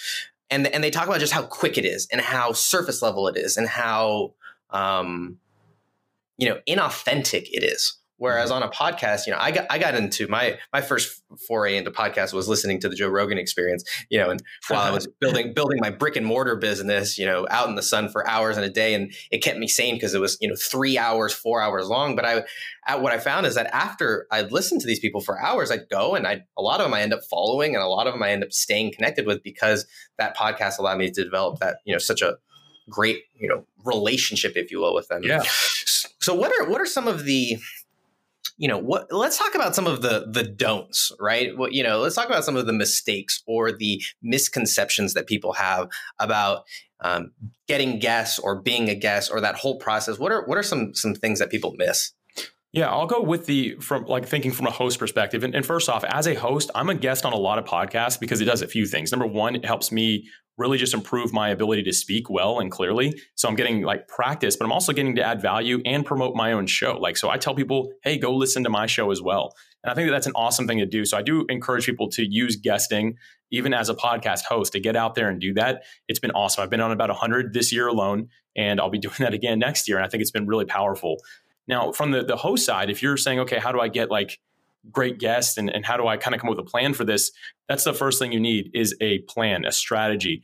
And 0.51 0.67
and 0.67 0.83
they 0.83 0.91
talk 0.91 1.07
about 1.07 1.19
just 1.19 1.33
how 1.33 1.43
quick 1.43 1.77
it 1.77 1.85
is 1.85 2.07
and 2.11 2.21
how 2.21 2.53
surface 2.53 3.01
level 3.01 3.27
it 3.27 3.35
is 3.35 3.57
and 3.57 3.67
how 3.67 4.33
um 4.69 5.37
you 6.37 6.47
know 6.47 6.59
inauthentic 6.67 7.47
it 7.51 7.63
is 7.63 7.97
Whereas 8.17 8.49
mm-hmm. 8.49 8.63
on 8.63 8.69
a 8.69 8.71
podcast, 8.71 9.27
you 9.27 9.33
know, 9.33 9.39
I 9.39 9.51
got 9.51 9.65
I 9.69 9.77
got 9.77 9.95
into 9.95 10.27
my 10.27 10.57
my 10.71 10.81
first 10.81 11.21
foray 11.47 11.75
into 11.75 11.91
podcast 11.91 12.33
was 12.33 12.47
listening 12.47 12.79
to 12.81 12.89
the 12.89 12.95
Joe 12.95 13.09
Rogan 13.09 13.37
Experience, 13.37 13.83
you 14.09 14.17
know, 14.19 14.29
and 14.29 14.41
while 14.69 14.81
I 14.81 14.91
was 14.91 15.07
building 15.19 15.53
building 15.53 15.79
my 15.81 15.89
brick 15.89 16.15
and 16.15 16.25
mortar 16.25 16.55
business, 16.55 17.17
you 17.17 17.25
know, 17.25 17.45
out 17.49 17.67
in 17.67 17.75
the 17.75 17.81
sun 17.81 18.09
for 18.09 18.27
hours 18.27 18.57
in 18.57 18.63
a 18.63 18.69
day, 18.69 18.93
and 18.93 19.13
it 19.31 19.43
kept 19.43 19.57
me 19.57 19.67
sane 19.67 19.95
because 19.95 20.13
it 20.13 20.21
was 20.21 20.37
you 20.39 20.47
know 20.47 20.55
three 20.55 20.97
hours, 20.97 21.33
four 21.33 21.61
hours 21.61 21.87
long. 21.87 22.15
But 22.15 22.25
I, 22.25 22.43
at 22.87 23.01
what 23.01 23.11
I 23.11 23.19
found 23.19 23.45
is 23.45 23.55
that 23.55 23.73
after 23.73 24.27
I'd 24.31 24.51
listened 24.51 24.81
to 24.81 24.87
these 24.87 24.99
people 24.99 25.19
for 25.19 25.41
hours, 25.41 25.69
I'd 25.69 25.89
go 25.89 26.15
and 26.15 26.25
I 26.25 26.43
a 26.57 26.61
lot 26.61 26.79
of 26.79 26.85
them 26.85 26.93
I 26.93 27.01
end 27.01 27.13
up 27.13 27.23
following, 27.29 27.75
and 27.75 27.83
a 27.83 27.87
lot 27.87 28.07
of 28.07 28.13
them 28.13 28.23
I 28.23 28.31
end 28.31 28.43
up 28.43 28.53
staying 28.53 28.93
connected 28.93 29.25
with 29.25 29.43
because 29.43 29.85
that 30.17 30.37
podcast 30.37 30.79
allowed 30.79 30.99
me 30.99 31.11
to 31.11 31.23
develop 31.23 31.59
that 31.59 31.77
you 31.83 31.93
know 31.93 31.99
such 31.99 32.21
a 32.21 32.37
great 32.89 33.23
you 33.35 33.49
know 33.49 33.65
relationship, 33.83 34.53
if 34.55 34.71
you 34.71 34.79
will, 34.79 34.95
with 34.95 35.07
them. 35.09 35.21
Yeah. 35.23 35.43
So 36.19 36.33
what 36.33 36.51
are 36.59 36.69
what 36.69 36.81
are 36.81 36.85
some 36.85 37.07
of 37.07 37.25
the 37.25 37.57
you 38.57 38.67
know 38.67 38.77
what 38.77 39.11
let's 39.11 39.37
talk 39.37 39.53
about 39.55 39.75
some 39.75 39.87
of 39.87 40.01
the 40.01 40.27
the 40.31 40.43
don'ts 40.43 41.11
right 41.19 41.57
what 41.57 41.73
you 41.73 41.83
know 41.83 41.99
let's 41.99 42.15
talk 42.15 42.27
about 42.27 42.43
some 42.43 42.55
of 42.55 42.65
the 42.65 42.73
mistakes 42.73 43.43
or 43.47 43.71
the 43.71 44.01
misconceptions 44.21 45.13
that 45.13 45.27
people 45.27 45.53
have 45.53 45.89
about 46.19 46.63
um, 47.01 47.31
getting 47.67 47.99
guests 47.99 48.39
or 48.39 48.61
being 48.61 48.89
a 48.89 48.95
guest 48.95 49.29
or 49.31 49.41
that 49.41 49.55
whole 49.55 49.77
process 49.77 50.17
what 50.17 50.31
are 50.31 50.45
what 50.45 50.57
are 50.57 50.63
some 50.63 50.93
some 50.93 51.13
things 51.13 51.39
that 51.39 51.49
people 51.49 51.73
miss 51.77 52.13
yeah, 52.75 52.89
I'll 52.89 53.05
go 53.05 53.21
with 53.21 53.45
the 53.45 53.77
from 53.79 54.03
like 54.03 54.27
thinking 54.27 54.51
from 54.51 54.67
a 54.67 54.69
host 54.69 54.99
perspective. 54.99 55.45
And, 55.45 55.55
and, 55.55 55.65
first 55.65 55.87
off, 55.87 56.03
as 56.03 56.27
a 56.27 56.33
host, 56.33 56.69
I'm 56.75 56.89
a 56.89 56.93
guest 56.93 57.25
on 57.25 57.31
a 57.31 57.37
lot 57.37 57.57
of 57.57 57.63
podcasts 57.63 58.19
because 58.19 58.41
it 58.41 58.45
does 58.45 58.61
a 58.61 58.67
few 58.67 58.85
things. 58.85 59.13
Number 59.13 59.25
one, 59.25 59.55
it 59.55 59.63
helps 59.63 59.93
me 59.93 60.27
really 60.57 60.77
just 60.77 60.93
improve 60.93 61.33
my 61.33 61.49
ability 61.49 61.83
to 61.83 61.93
speak 61.93 62.29
well 62.29 62.59
and 62.59 62.71
clearly. 62.71 63.19
So 63.35 63.47
I'm 63.47 63.55
getting 63.55 63.81
like 63.81 64.07
practice, 64.07 64.55
but 64.55 64.65
I'm 64.65 64.71
also 64.71 64.93
getting 64.93 65.15
to 65.15 65.21
add 65.21 65.41
value 65.41 65.81
and 65.85 66.05
promote 66.05 66.35
my 66.35 66.53
own 66.53 66.67
show. 66.67 66.97
Like, 66.97 67.17
so 67.17 67.29
I 67.29 67.37
tell 67.37 67.55
people, 67.55 67.91
hey, 68.03 68.17
go 68.17 68.33
listen 68.33 68.63
to 68.63 68.69
my 68.69 68.85
show 68.85 69.11
as 69.11 69.21
well. 69.21 69.53
And 69.83 69.91
I 69.91 69.95
think 69.95 70.07
that 70.07 70.11
that's 70.13 70.27
an 70.27 70.33
awesome 70.35 70.67
thing 70.67 70.79
to 70.79 70.85
do. 70.85 71.05
So 71.05 71.17
I 71.17 71.21
do 71.21 71.45
encourage 71.49 71.85
people 71.85 72.09
to 72.11 72.25
use 72.25 72.55
guesting, 72.55 73.17
even 73.51 73.73
as 73.73 73.89
a 73.89 73.95
podcast 73.95 74.43
host, 74.43 74.73
to 74.73 74.79
get 74.79 74.95
out 74.95 75.15
there 75.15 75.29
and 75.29 75.39
do 75.39 75.53
that. 75.55 75.83
It's 76.07 76.19
been 76.19 76.31
awesome. 76.31 76.63
I've 76.63 76.69
been 76.69 76.81
on 76.81 76.91
about 76.91 77.09
100 77.09 77.53
this 77.53 77.71
year 77.73 77.87
alone, 77.87 78.29
and 78.55 78.79
I'll 78.79 78.89
be 78.89 78.99
doing 78.99 79.15
that 79.19 79.33
again 79.33 79.59
next 79.59 79.87
year. 79.87 79.97
And 79.97 80.05
I 80.05 80.09
think 80.09 80.21
it's 80.21 80.31
been 80.31 80.47
really 80.47 80.65
powerful. 80.65 81.17
Now, 81.67 81.91
from 81.91 82.11
the, 82.11 82.23
the 82.23 82.37
host 82.37 82.65
side, 82.65 82.89
if 82.89 83.03
you're 83.03 83.17
saying, 83.17 83.39
okay, 83.41 83.57
how 83.57 83.71
do 83.71 83.79
I 83.79 83.87
get 83.87 84.09
like 84.09 84.39
great 84.91 85.19
guests 85.19 85.57
and, 85.57 85.69
and 85.69 85.85
how 85.85 85.97
do 85.97 86.07
I 86.07 86.17
kind 86.17 86.35
of 86.35 86.41
come 86.41 86.49
up 86.49 86.57
with 86.57 86.67
a 86.67 86.69
plan 86.69 86.93
for 86.93 87.03
this? 87.03 87.31
That's 87.67 87.83
the 87.83 87.93
first 87.93 88.19
thing 88.19 88.31
you 88.31 88.39
need 88.39 88.71
is 88.73 88.95
a 89.01 89.19
plan, 89.19 89.65
a 89.65 89.71
strategy. 89.71 90.43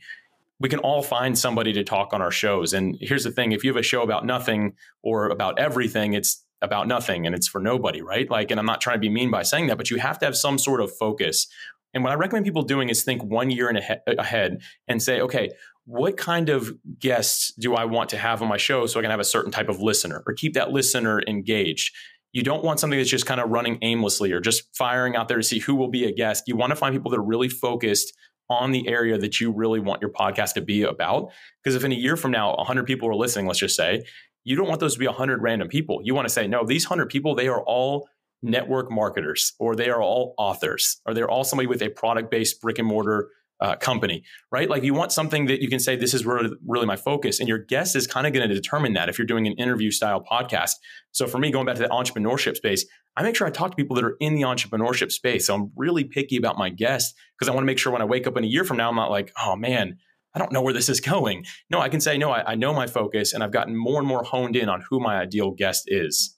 We 0.60 0.68
can 0.68 0.80
all 0.80 1.02
find 1.02 1.38
somebody 1.38 1.72
to 1.74 1.84
talk 1.84 2.12
on 2.12 2.22
our 2.22 2.30
shows. 2.30 2.72
And 2.72 2.96
here's 3.00 3.24
the 3.24 3.30
thing 3.30 3.52
if 3.52 3.64
you 3.64 3.70
have 3.70 3.80
a 3.80 3.82
show 3.82 4.02
about 4.02 4.24
nothing 4.24 4.74
or 5.02 5.28
about 5.28 5.58
everything, 5.58 6.12
it's 6.12 6.44
about 6.60 6.86
nothing 6.86 7.26
and 7.26 7.34
it's 7.34 7.48
for 7.48 7.60
nobody, 7.60 8.00
right? 8.00 8.30
Like, 8.30 8.50
and 8.50 8.60
I'm 8.60 8.66
not 8.66 8.80
trying 8.80 8.96
to 8.96 9.00
be 9.00 9.08
mean 9.08 9.30
by 9.30 9.42
saying 9.42 9.66
that, 9.66 9.76
but 9.76 9.90
you 9.90 9.98
have 9.98 10.18
to 10.20 10.26
have 10.26 10.36
some 10.36 10.58
sort 10.58 10.80
of 10.80 10.96
focus. 10.96 11.48
And 11.92 12.02
what 12.04 12.12
I 12.12 12.16
recommend 12.16 12.46
people 12.46 12.62
doing 12.62 12.88
is 12.88 13.02
think 13.02 13.22
one 13.22 13.50
year 13.50 13.68
and 13.68 13.80
ahead 14.18 14.62
and 14.88 15.02
say, 15.02 15.20
okay, 15.20 15.50
what 15.84 16.16
kind 16.16 16.48
of 16.48 16.72
guests 16.98 17.52
do 17.58 17.74
I 17.74 17.84
want 17.84 18.10
to 18.10 18.18
have 18.18 18.40
on 18.40 18.48
my 18.48 18.56
show 18.56 18.86
so 18.86 19.00
I 19.00 19.02
can 19.02 19.10
have 19.10 19.20
a 19.20 19.24
certain 19.24 19.50
type 19.50 19.68
of 19.68 19.80
listener 19.80 20.22
or 20.26 20.32
keep 20.32 20.54
that 20.54 20.70
listener 20.70 21.20
engaged? 21.26 21.94
You 22.32 22.42
don't 22.42 22.64
want 22.64 22.80
something 22.80 22.98
that's 22.98 23.10
just 23.10 23.26
kind 23.26 23.40
of 23.40 23.50
running 23.50 23.78
aimlessly 23.82 24.32
or 24.32 24.40
just 24.40 24.74
firing 24.76 25.16
out 25.16 25.28
there 25.28 25.36
to 25.36 25.42
see 25.42 25.58
who 25.58 25.74
will 25.74 25.88
be 25.88 26.06
a 26.06 26.12
guest. 26.12 26.44
You 26.46 26.56
want 26.56 26.70
to 26.70 26.76
find 26.76 26.94
people 26.94 27.10
that 27.10 27.18
are 27.18 27.22
really 27.22 27.48
focused 27.48 28.14
on 28.48 28.72
the 28.72 28.88
area 28.88 29.18
that 29.18 29.40
you 29.40 29.52
really 29.52 29.80
want 29.80 30.00
your 30.00 30.10
podcast 30.10 30.54
to 30.54 30.60
be 30.60 30.82
about. 30.82 31.30
Because 31.62 31.74
if 31.76 31.84
in 31.84 31.92
a 31.92 31.96
year 31.96 32.16
from 32.16 32.30
now, 32.30 32.56
100 32.56 32.86
people 32.86 33.08
are 33.08 33.14
listening, 33.14 33.46
let's 33.46 33.58
just 33.58 33.76
say, 33.76 34.04
you 34.44 34.56
don't 34.56 34.66
want 34.66 34.80
those 34.80 34.94
to 34.94 34.98
be 34.98 35.06
100 35.06 35.42
random 35.42 35.68
people. 35.68 36.00
You 36.02 36.14
want 36.14 36.26
to 36.26 36.32
say, 36.32 36.46
no, 36.46 36.64
these 36.64 36.88
100 36.88 37.08
people, 37.08 37.34
they 37.34 37.48
are 37.48 37.62
all 37.62 38.08
network 38.42 38.90
marketers, 38.90 39.52
or 39.58 39.76
they 39.76 39.88
are 39.88 40.02
all 40.02 40.34
authors, 40.36 41.00
or 41.06 41.14
they're 41.14 41.30
all 41.30 41.44
somebody 41.44 41.68
with 41.68 41.80
a 41.82 41.90
product 41.90 42.30
based 42.30 42.60
brick 42.60 42.78
and 42.78 42.88
mortar 42.88 43.30
uh, 43.62 43.76
company, 43.76 44.24
right? 44.50 44.68
Like 44.68 44.82
you 44.82 44.92
want 44.92 45.12
something 45.12 45.46
that 45.46 45.62
you 45.62 45.68
can 45.68 45.78
say, 45.78 45.94
this 45.94 46.14
is 46.14 46.26
really, 46.26 46.50
really 46.66 46.84
my 46.84 46.96
focus. 46.96 47.38
And 47.38 47.48
your 47.48 47.58
guest 47.58 47.94
is 47.94 48.08
kind 48.08 48.26
of 48.26 48.32
going 48.32 48.46
to 48.46 48.52
determine 48.52 48.94
that 48.94 49.08
if 49.08 49.18
you're 49.18 49.26
doing 49.26 49.46
an 49.46 49.52
interview 49.52 49.92
style 49.92 50.20
podcast. 50.20 50.72
So 51.12 51.28
for 51.28 51.38
me, 51.38 51.52
going 51.52 51.64
back 51.64 51.76
to 51.76 51.82
the 51.82 51.88
entrepreneurship 51.88 52.56
space, 52.56 52.84
I 53.16 53.22
make 53.22 53.36
sure 53.36 53.46
I 53.46 53.50
talk 53.50 53.70
to 53.70 53.76
people 53.76 53.94
that 53.96 54.04
are 54.04 54.16
in 54.18 54.34
the 54.34 54.42
entrepreneurship 54.42 55.12
space. 55.12 55.46
So 55.46 55.54
I'm 55.54 55.70
really 55.76 56.02
picky 56.02 56.36
about 56.36 56.58
my 56.58 56.70
guests 56.70 57.14
because 57.38 57.48
I 57.48 57.52
want 57.52 57.62
to 57.62 57.66
make 57.66 57.78
sure 57.78 57.92
when 57.92 58.02
I 58.02 58.06
wake 58.06 58.26
up 58.26 58.36
in 58.36 58.42
a 58.42 58.48
year 58.48 58.64
from 58.64 58.78
now, 58.78 58.88
I'm 58.88 58.96
not 58.96 59.12
like, 59.12 59.32
oh 59.40 59.54
man, 59.54 59.98
I 60.34 60.40
don't 60.40 60.50
know 60.50 60.62
where 60.62 60.74
this 60.74 60.88
is 60.88 61.00
going. 61.12 61.44
No, 61.70 61.78
I 61.78 61.88
can 61.88 62.00
say, 62.00 62.18
no, 62.18 62.32
I, 62.32 62.52
I 62.52 62.54
know 62.56 62.74
my 62.74 62.88
focus 62.88 63.32
and 63.32 63.44
I've 63.44 63.52
gotten 63.52 63.76
more 63.76 64.00
and 64.00 64.08
more 64.08 64.24
honed 64.24 64.56
in 64.56 64.68
on 64.68 64.82
who 64.90 64.98
my 64.98 65.20
ideal 65.20 65.52
guest 65.52 65.84
is. 65.86 66.36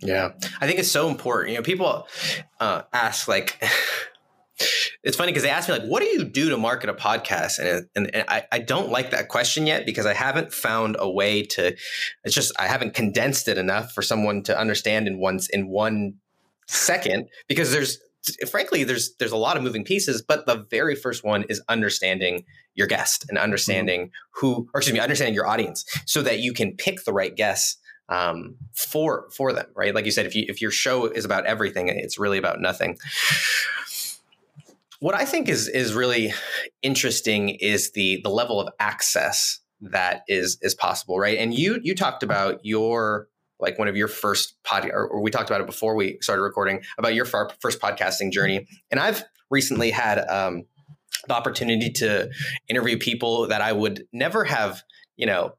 Yeah, 0.00 0.32
I 0.60 0.66
think 0.68 0.78
it's 0.78 0.90
so 0.90 1.08
important. 1.08 1.50
You 1.50 1.56
know, 1.58 1.62
people 1.62 2.06
uh, 2.60 2.82
ask 2.92 3.26
like, 3.26 3.60
it's 5.06 5.16
funny 5.16 5.30
because 5.30 5.44
they 5.44 5.50
ask 5.50 5.68
me 5.68 5.78
like, 5.78 5.86
"What 5.86 6.02
do 6.02 6.06
you 6.08 6.24
do 6.24 6.50
to 6.50 6.56
market 6.56 6.90
a 6.90 6.94
podcast?" 6.94 7.60
And 7.60 7.88
and, 7.94 8.12
and 8.12 8.24
I, 8.28 8.44
I 8.50 8.58
don't 8.58 8.90
like 8.90 9.12
that 9.12 9.28
question 9.28 9.64
yet 9.64 9.86
because 9.86 10.04
I 10.04 10.12
haven't 10.12 10.52
found 10.52 10.96
a 10.98 11.08
way 11.08 11.44
to. 11.44 11.76
It's 12.24 12.34
just 12.34 12.52
I 12.58 12.66
haven't 12.66 12.94
condensed 12.94 13.46
it 13.46 13.56
enough 13.56 13.92
for 13.92 14.02
someone 14.02 14.42
to 14.42 14.58
understand 14.58 15.06
in 15.06 15.20
one 15.20 15.38
in 15.52 15.68
one 15.68 16.14
second 16.66 17.28
because 17.46 17.70
there's 17.70 17.98
frankly 18.50 18.82
there's 18.82 19.14
there's 19.20 19.30
a 19.30 19.36
lot 19.36 19.56
of 19.56 19.62
moving 19.62 19.84
pieces 19.84 20.20
but 20.20 20.46
the 20.46 20.66
very 20.68 20.96
first 20.96 21.22
one 21.22 21.44
is 21.48 21.62
understanding 21.68 22.44
your 22.74 22.88
guest 22.88 23.24
and 23.28 23.38
understanding 23.38 24.06
mm-hmm. 24.06 24.40
who 24.40 24.68
or 24.74 24.80
excuse 24.80 24.92
me 24.92 24.98
understanding 24.98 25.32
your 25.32 25.46
audience 25.46 25.84
so 26.06 26.22
that 26.22 26.40
you 26.40 26.52
can 26.52 26.74
pick 26.76 27.04
the 27.04 27.12
right 27.12 27.36
guests 27.36 27.78
um, 28.08 28.56
for 28.72 29.28
for 29.30 29.52
them, 29.52 29.66
right? 29.74 29.94
Like 29.94 30.04
you 30.04 30.10
said, 30.10 30.26
if 30.26 30.34
you 30.34 30.44
if 30.48 30.60
your 30.60 30.70
show 30.70 31.06
is 31.06 31.24
about 31.24 31.46
everything, 31.46 31.88
it's 31.88 32.18
really 32.18 32.38
about 32.38 32.60
nothing. 32.60 32.98
What 35.00 35.14
I 35.14 35.24
think 35.24 35.48
is 35.48 35.68
is 35.68 35.94
really 35.94 36.32
interesting 36.82 37.50
is 37.50 37.92
the 37.92 38.20
the 38.22 38.30
level 38.30 38.60
of 38.60 38.68
access 38.80 39.60
that 39.80 40.22
is 40.28 40.58
is 40.62 40.74
possible, 40.74 41.18
right? 41.18 41.38
And 41.38 41.54
you 41.54 41.78
you 41.82 41.94
talked 41.94 42.22
about 42.22 42.60
your 42.62 43.28
like 43.58 43.78
one 43.78 43.88
of 43.88 43.96
your 43.96 44.08
first 44.08 44.56
pod, 44.64 44.90
or 44.92 45.20
we 45.20 45.30
talked 45.30 45.48
about 45.48 45.60
it 45.60 45.66
before 45.66 45.94
we 45.94 46.18
started 46.20 46.42
recording 46.42 46.82
about 46.98 47.14
your 47.14 47.24
first 47.24 47.80
podcasting 47.80 48.30
journey, 48.30 48.66
and 48.90 49.00
I've 49.00 49.24
recently 49.50 49.90
had 49.90 50.18
um, 50.28 50.64
the 51.28 51.34
opportunity 51.34 51.90
to 51.90 52.30
interview 52.68 52.98
people 52.98 53.48
that 53.48 53.62
I 53.62 53.72
would 53.72 54.04
never 54.12 54.44
have, 54.44 54.82
you 55.16 55.26
know, 55.26 55.54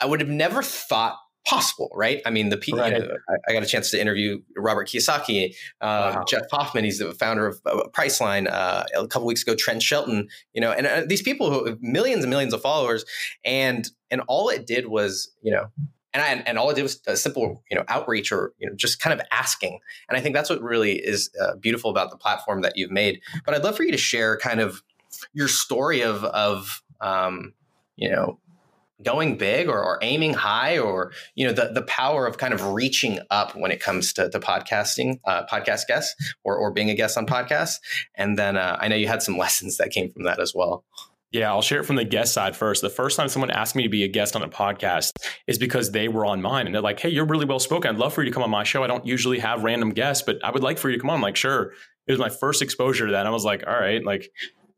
I 0.00 0.06
would 0.06 0.20
have 0.20 0.30
never 0.30 0.62
thought 0.62 1.16
possible, 1.46 1.90
right? 1.94 2.20
I 2.26 2.30
mean, 2.30 2.50
the 2.50 2.56
right. 2.72 2.92
you 2.92 2.98
know, 2.98 3.16
I, 3.28 3.34
I, 3.48 3.52
got 3.52 3.62
a 3.62 3.66
chance 3.66 3.90
to 3.90 4.00
interview 4.00 4.42
Robert 4.56 4.88
Kiyosaki, 4.88 5.54
uh, 5.80 6.14
wow. 6.16 6.24
Jeff 6.28 6.50
Hoffman. 6.50 6.84
He's 6.84 6.98
the 6.98 7.12
founder 7.12 7.46
of 7.46 7.60
uh, 7.66 7.84
Priceline. 7.92 8.50
Uh, 8.50 8.84
a 8.96 9.06
couple 9.06 9.26
weeks 9.26 9.42
ago, 9.42 9.54
Trent 9.54 9.82
Shelton. 9.82 10.28
You 10.52 10.60
know, 10.60 10.72
and 10.72 10.86
uh, 10.86 11.02
these 11.06 11.22
people 11.22 11.50
who 11.50 11.66
have 11.66 11.82
millions 11.82 12.24
and 12.24 12.30
millions 12.30 12.52
of 12.52 12.60
followers, 12.60 13.04
and 13.44 13.88
and 14.10 14.22
all 14.28 14.48
it 14.48 14.66
did 14.66 14.86
was, 14.86 15.30
you 15.42 15.52
know. 15.52 15.66
And, 16.12 16.20
I, 16.20 16.42
and 16.44 16.58
all 16.58 16.68
it 16.70 16.74
did 16.74 16.82
was 16.82 17.00
a 17.06 17.16
simple, 17.16 17.62
you 17.70 17.76
know, 17.76 17.84
outreach 17.86 18.32
or 18.32 18.52
you 18.58 18.68
know, 18.68 18.74
just 18.74 18.98
kind 18.98 19.18
of 19.18 19.24
asking. 19.30 19.78
And 20.08 20.18
I 20.18 20.20
think 20.20 20.34
that's 20.34 20.50
what 20.50 20.60
really 20.60 20.94
is 20.94 21.30
uh, 21.40 21.54
beautiful 21.54 21.88
about 21.88 22.10
the 22.10 22.16
platform 22.16 22.62
that 22.62 22.76
you've 22.76 22.90
made. 22.90 23.20
But 23.46 23.54
I'd 23.54 23.62
love 23.62 23.76
for 23.76 23.84
you 23.84 23.92
to 23.92 23.96
share 23.96 24.36
kind 24.36 24.58
of 24.58 24.82
your 25.32 25.46
story 25.46 26.02
of 26.02 26.24
of 26.24 26.82
um, 27.00 27.54
you 27.96 28.10
know 28.10 28.40
going 29.02 29.36
big 29.36 29.68
or, 29.68 29.82
or, 29.82 29.98
aiming 30.02 30.34
high 30.34 30.78
or 30.78 31.12
you 31.34 31.46
know 31.46 31.52
the, 31.52 31.70
the 31.74 31.82
power 31.82 32.26
of 32.26 32.38
kind 32.38 32.54
of 32.54 32.64
reaching 32.68 33.18
up 33.30 33.54
when 33.54 33.70
it 33.70 33.80
comes 33.80 34.12
to, 34.12 34.30
to 34.30 34.40
podcasting 34.40 35.20
uh, 35.26 35.44
podcast 35.50 35.86
guests 35.86 36.14
or, 36.44 36.56
or 36.56 36.70
being 36.70 36.90
a 36.90 36.94
guest 36.94 37.18
on 37.18 37.26
podcasts 37.26 37.76
and 38.14 38.38
then 38.38 38.56
uh, 38.56 38.78
i 38.80 38.88
know 38.88 38.96
you 38.96 39.06
had 39.06 39.22
some 39.22 39.36
lessons 39.44 39.76
that 39.76 39.90
came 39.90 40.10
from 40.10 40.24
that 40.24 40.40
as 40.40 40.52
well 40.54 40.84
yeah, 41.32 41.48
I'll 41.48 41.62
share 41.62 41.78
it 41.80 41.84
from 41.84 41.94
the 41.94 42.04
guest 42.04 42.34
side 42.34 42.56
first. 42.56 42.82
The 42.82 42.90
first 42.90 43.16
time 43.16 43.28
someone 43.28 43.52
asked 43.52 43.76
me 43.76 43.84
to 43.84 43.88
be 43.88 44.02
a 44.02 44.08
guest 44.08 44.34
on 44.34 44.42
a 44.42 44.48
podcast 44.48 45.12
is 45.46 45.58
because 45.58 45.92
they 45.92 46.08
were 46.08 46.26
on 46.26 46.42
mine 46.42 46.66
and 46.66 46.74
they're 46.74 46.82
like, 46.82 46.98
hey, 46.98 47.08
you're 47.08 47.24
really 47.24 47.44
well 47.44 47.60
spoken. 47.60 47.88
I'd 47.88 48.00
love 48.00 48.12
for 48.12 48.22
you 48.22 48.30
to 48.30 48.34
come 48.34 48.42
on 48.42 48.50
my 48.50 48.64
show. 48.64 48.82
I 48.82 48.88
don't 48.88 49.06
usually 49.06 49.38
have 49.38 49.62
random 49.62 49.90
guests, 49.90 50.24
but 50.26 50.38
I 50.42 50.50
would 50.50 50.64
like 50.64 50.76
for 50.76 50.90
you 50.90 50.96
to 50.96 51.00
come 51.00 51.08
on. 51.08 51.16
I'm 51.16 51.22
like, 51.22 51.36
sure. 51.36 51.72
It 52.08 52.12
was 52.12 52.18
my 52.18 52.30
first 52.30 52.62
exposure 52.62 53.06
to 53.06 53.12
that. 53.12 53.28
I 53.28 53.30
was 53.30 53.44
like, 53.44 53.62
all 53.64 53.78
right, 53.78 54.04
like 54.04 54.28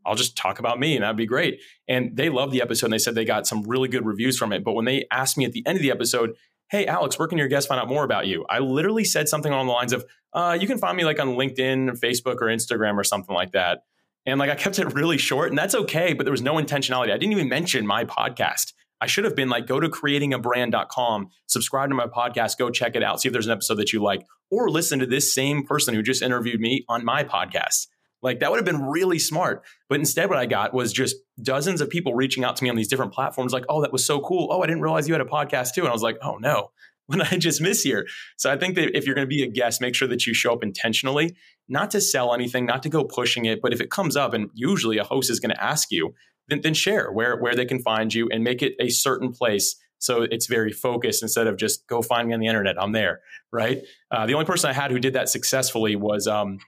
I'll 0.04 0.14
just 0.14 0.37
talk 0.37 0.59
about 0.59 0.78
me 0.78 0.94
and 0.94 1.02
that'd 1.02 1.16
be 1.16 1.26
great. 1.26 1.61
And 1.88 2.16
they 2.16 2.28
loved 2.28 2.52
the 2.52 2.62
episode 2.62 2.87
and 2.87 2.92
they 2.92 2.99
said 2.99 3.14
they 3.14 3.25
got 3.25 3.47
some 3.47 3.62
really 3.62 3.88
good 3.88 4.06
reviews 4.06 4.38
from 4.38 4.52
it. 4.52 4.64
But 4.64 4.73
when 4.73 4.85
they 4.85 5.06
asked 5.11 5.38
me 5.38 5.44
at 5.44 5.52
the 5.52 5.64
end 5.66 5.76
of 5.76 5.82
the 5.82 5.90
episode, 5.90 6.35
hey, 6.71 6.87
Alex, 6.87 7.18
where 7.18 7.28
can 7.28 7.38
your 7.38 7.49
guests 7.49 7.68
find 7.68 7.80
out 7.80 7.88
more 7.88 8.04
about 8.04 8.26
you? 8.26 8.47
I 8.49 8.59
literally 8.61 9.04
said 9.04 9.28
something 9.28 9.52
along 9.52 9.66
the 9.66 9.73
lines 9.73 9.92
of, 9.92 10.04
uh, 10.32 10.56
you 10.59 10.66
can 10.66 10.78
find 10.78 10.97
me 10.97 11.04
like 11.04 11.21
on 11.21 11.28
LinkedIn, 11.28 11.90
or 11.90 11.92
Facebook, 11.92 12.37
or 12.37 12.47
Instagram 12.47 12.97
or 12.97 13.04
something 13.04 13.35
like 13.35 13.52
that. 13.52 13.85
And 14.25 14.38
like 14.38 14.50
I 14.50 14.54
kept 14.54 14.78
it 14.78 14.94
really 14.94 15.18
short 15.18 15.50
and 15.50 15.59
that's 15.59 15.75
okay, 15.75 16.12
but 16.14 16.25
there 16.25 16.32
was 16.32 16.42
no 16.42 16.54
intentionality. 16.54 17.12
I 17.12 17.18
didn't 17.18 17.32
even 17.32 17.49
mention 17.49 17.87
my 17.87 18.04
podcast. 18.04 18.73
I 19.02 19.06
should 19.06 19.25
have 19.25 19.35
been 19.35 19.49
like, 19.49 19.66
go 19.66 19.80
to 19.80 19.88
creatingabrand.com, 19.88 21.28
subscribe 21.49 21.88
to 21.90 21.94
my 21.97 22.06
podcast, 22.06 22.56
go 22.56 22.71
check 22.71 22.94
it 22.94 23.02
out, 23.02 23.21
see 23.21 23.28
if 23.28 23.32
there's 23.32 23.47
an 23.47 23.52
episode 23.52 23.75
that 23.75 23.92
you 23.92 24.00
like, 24.00 24.25
or 24.49 24.71
listen 24.71 25.00
to 25.00 25.06
this 25.06 25.35
same 25.35 25.66
person 25.66 25.92
who 25.92 26.02
just 26.02 26.23
interviewed 26.23 26.61
me 26.61 26.85
on 26.88 27.04
my 27.04 27.25
podcast. 27.25 27.88
Like 28.23 28.41
that 28.41 28.50
would 28.50 28.59
have 28.59 28.64
been 28.64 28.83
really 28.83 29.19
smart. 29.19 29.64
But 29.88 29.99
instead, 29.99 30.29
what 30.29 30.38
I 30.38 30.47
got 30.47 30.73
was 30.73 30.93
just 30.93 31.17
dozens 31.43 31.81
of 31.81 31.91
people 31.91 32.14
reaching 32.14 32.45
out 32.45 32.57
to 32.57 32.64
me 32.64 32.71
on 32.71 32.76
these 32.76 32.88
different 32.88 33.12
platforms, 33.12 33.52
like, 33.52 33.64
oh, 33.69 33.83
that 33.83 33.93
was 33.93 34.07
so 34.07 34.21
cool. 34.21 34.49
Oh, 34.50 34.62
I 34.62 34.67
didn't 34.67 34.83
realize 34.83 35.09
you 35.09 35.14
had 35.14 35.21
a 35.21 35.26
podcast 35.26 35.75
too. 35.75 35.83
And 35.83 35.88
I 35.88 35.93
was 35.93 36.02
like, 36.02 36.19
oh 36.23 36.37
no, 36.37 36.71
what 37.07 37.19
did 37.19 37.33
I 37.33 37.37
just 37.37 37.61
miss 37.61 37.83
here? 37.83 38.07
So 38.37 38.50
I 38.50 38.57
think 38.57 38.76
that 38.76 38.97
if 38.97 39.07
you're 39.07 39.14
going 39.14 39.26
to 39.26 39.35
be 39.35 39.43
a 39.43 39.49
guest, 39.49 39.81
make 39.81 39.95
sure 39.95 40.09
that 40.09 40.26
you 40.26 40.35
show 40.35 40.52
up 40.52 40.62
intentionally, 40.62 41.37
not 41.69 41.91
to 41.91 42.00
sell 42.00 42.33
anything, 42.33 42.64
not 42.64 42.83
to 42.85 42.88
go 42.88 43.05
pushing 43.05 43.45
it. 43.45 43.61
But 43.61 43.73
if 43.73 43.81
it 43.81 43.91
comes 43.91 44.17
up, 44.17 44.35
and 44.35 44.50
usually 44.55 44.99
a 44.99 45.05
host 45.05 45.31
is 45.31 45.41
going 45.41 45.55
to 45.55 45.62
ask 45.62 45.91
you, 45.91 46.14
then, 46.49 46.61
then 46.61 46.75
share 46.75 47.11
where, 47.11 47.37
where 47.37 47.55
they 47.55 47.64
can 47.64 47.81
find 47.81 48.12
you 48.12 48.29
and 48.31 48.45
make 48.45 48.62
it 48.62 48.75
a 48.81 48.88
certain 48.88 49.33
place 49.33 49.76
so 50.02 50.23
it's 50.23 50.47
very 50.47 50.73
focused 50.73 51.23
instead 51.23 51.47
of 51.47 51.57
just 51.57 51.87
go 51.87 52.02
find 52.02 52.26
me 52.26 52.35
on 52.35 52.41
the 52.41 52.49
internet. 52.49 52.75
I'm 52.76 52.91
there, 52.91 53.21
right? 53.52 53.83
Uh, 54.11 54.26
the 54.26 54.35
only 54.35 54.47
person 54.47 54.69
I 54.69 54.73
had 54.73 54.91
who 54.91 54.99
did 54.99 55.12
that 55.12 55.29
successfully 55.29 55.95
was 55.95 56.26
um, 56.26 56.59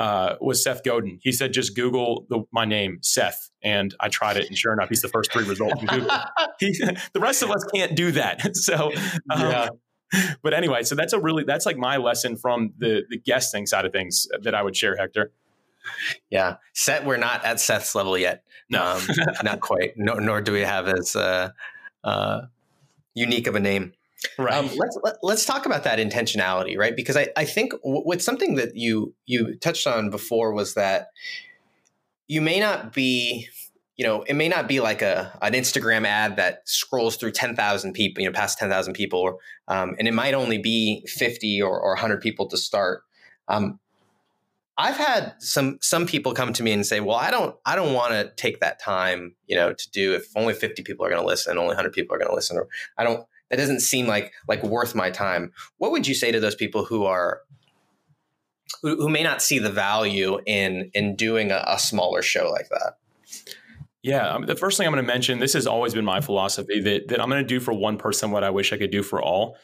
uh, 0.00 0.36
was 0.40 0.64
Seth 0.64 0.82
Godin. 0.82 1.18
He 1.22 1.30
said, 1.30 1.52
just 1.52 1.76
Google 1.76 2.26
the, 2.30 2.42
my 2.52 2.64
name, 2.64 2.98
Seth. 3.02 3.50
And 3.62 3.94
I 4.00 4.08
tried 4.08 4.38
it, 4.38 4.48
and 4.48 4.56
sure 4.56 4.72
enough, 4.72 4.88
he's 4.88 5.02
the 5.02 5.08
first 5.08 5.30
three 5.30 5.44
results. 5.44 5.82
he, 6.58 6.72
the 7.12 7.20
rest 7.20 7.42
of 7.42 7.50
us 7.50 7.62
can't 7.72 7.94
do 7.94 8.10
that. 8.12 8.40
So, 8.60 8.92
um, 9.30 9.40
yeah. 9.40 9.68
But 10.42 10.54
anyway, 10.54 10.82
so 10.82 10.94
that's 10.94 11.12
a 11.12 11.20
really 11.20 11.44
that's 11.44 11.64
like 11.64 11.76
my 11.76 11.96
lesson 11.96 12.36
from 12.36 12.72
the 12.78 13.02
the 13.08 13.16
guesting 13.16 13.64
side 13.64 13.84
of 13.84 13.92
things 13.92 14.26
that 14.42 14.54
I 14.54 14.62
would 14.62 14.76
share, 14.76 14.96
Hector. 14.96 15.30
Yeah, 16.30 16.56
Seth. 16.74 17.04
We're 17.04 17.16
not 17.16 17.44
at 17.44 17.60
Seth's 17.60 17.94
level 17.94 18.18
yet. 18.18 18.42
No, 18.70 18.82
um, 18.84 19.02
not 19.44 19.60
quite. 19.60 19.92
No, 19.96 20.14
nor 20.14 20.40
do 20.40 20.52
we 20.52 20.60
have 20.60 20.88
as 20.88 21.14
uh, 21.14 21.50
uh, 22.02 22.42
unique 23.14 23.46
of 23.46 23.54
a 23.54 23.60
name. 23.60 23.92
Right. 24.38 24.54
Um, 24.54 24.66
let's 24.76 24.98
let, 25.02 25.14
us 25.14 25.18
let 25.22 25.34
us 25.34 25.46
talk 25.46 25.66
about 25.66 25.84
that 25.84 25.98
intentionality, 25.98 26.76
right? 26.76 26.94
Because 26.94 27.16
I, 27.16 27.28
I 27.36 27.44
think 27.44 27.72
w- 27.72 28.02
what's 28.02 28.24
something 28.24 28.56
that 28.56 28.76
you 28.76 29.14
you 29.26 29.56
touched 29.56 29.86
on 29.86 30.10
before 30.10 30.52
was 30.52 30.74
that 30.74 31.08
you 32.28 32.40
may 32.40 32.60
not 32.60 32.92
be, 32.92 33.48
you 33.96 34.04
know, 34.04 34.22
it 34.22 34.34
may 34.34 34.48
not 34.48 34.68
be 34.68 34.80
like 34.80 35.00
a 35.00 35.36
an 35.40 35.54
Instagram 35.54 36.06
ad 36.06 36.36
that 36.36 36.68
scrolls 36.68 37.16
through 37.16 37.32
ten 37.32 37.56
thousand 37.56 37.94
people, 37.94 38.22
you 38.22 38.28
know, 38.28 38.34
past 38.34 38.58
ten 38.58 38.68
thousand 38.68 38.92
people, 38.92 39.38
um, 39.68 39.94
and 39.98 40.06
it 40.06 40.14
might 40.14 40.34
only 40.34 40.58
be 40.58 41.04
fifty 41.06 41.60
or, 41.62 41.80
or 41.80 41.96
hundred 41.96 42.20
people 42.20 42.46
to 42.48 42.58
start. 42.58 43.02
Um, 43.48 43.80
I've 44.76 44.96
had 44.96 45.34
some 45.38 45.78
some 45.80 46.06
people 46.06 46.32
come 46.32 46.52
to 46.54 46.62
me 46.62 46.72
and 46.72 46.86
say, 46.86 47.00
"Well, 47.00 47.16
I 47.16 47.30
don't 47.30 47.56
I 47.66 47.74
don't 47.74 47.94
want 47.94 48.12
to 48.12 48.32
take 48.36 48.60
that 48.60 48.80
time, 48.80 49.34
you 49.46 49.56
know, 49.56 49.72
to 49.72 49.90
do 49.90 50.14
if 50.14 50.28
only 50.36 50.54
50 50.54 50.82
people 50.82 51.04
are 51.04 51.10
going 51.10 51.20
to 51.20 51.26
listen, 51.26 51.58
only 51.58 51.68
100 51.68 51.92
people 51.92 52.14
are 52.14 52.18
going 52.18 52.30
to 52.30 52.34
listen 52.34 52.56
or 52.56 52.68
I 52.96 53.04
don't 53.04 53.26
that 53.50 53.56
doesn't 53.56 53.80
seem 53.80 54.06
like 54.06 54.32
like 54.48 54.62
worth 54.62 54.94
my 54.94 55.10
time 55.10 55.52
what 55.78 55.90
would 55.90 56.06
you 56.06 56.14
say 56.14 56.32
to 56.32 56.40
those 56.40 56.54
people 56.54 56.84
who 56.84 57.04
are 57.04 57.40
who, 58.82 58.96
who 58.96 59.08
may 59.08 59.22
not 59.22 59.42
see 59.42 59.58
the 59.58 59.70
value 59.70 60.38
in 60.46 60.90
in 60.94 61.16
doing 61.16 61.50
a, 61.50 61.62
a 61.66 61.78
smaller 61.78 62.22
show 62.22 62.50
like 62.50 62.68
that 62.68 62.94
yeah, 64.02 64.30
um, 64.30 64.46
the 64.46 64.56
first 64.56 64.78
thing 64.78 64.86
I'm 64.86 64.94
going 64.94 65.04
to 65.04 65.06
mention, 65.06 65.40
this 65.40 65.52
has 65.52 65.66
always 65.66 65.92
been 65.92 66.04
my 66.04 66.20
philosophy 66.20 66.80
that, 66.80 67.08
that 67.08 67.20
I'm 67.20 67.28
going 67.28 67.42
to 67.42 67.46
do 67.46 67.60
for 67.60 67.74
one 67.74 67.98
person 67.98 68.30
what 68.30 68.42
I 68.42 68.50
wish 68.50 68.72
I 68.72 68.78
could 68.78 68.90
do 68.90 69.02
for 69.02 69.20
all. 69.20 69.56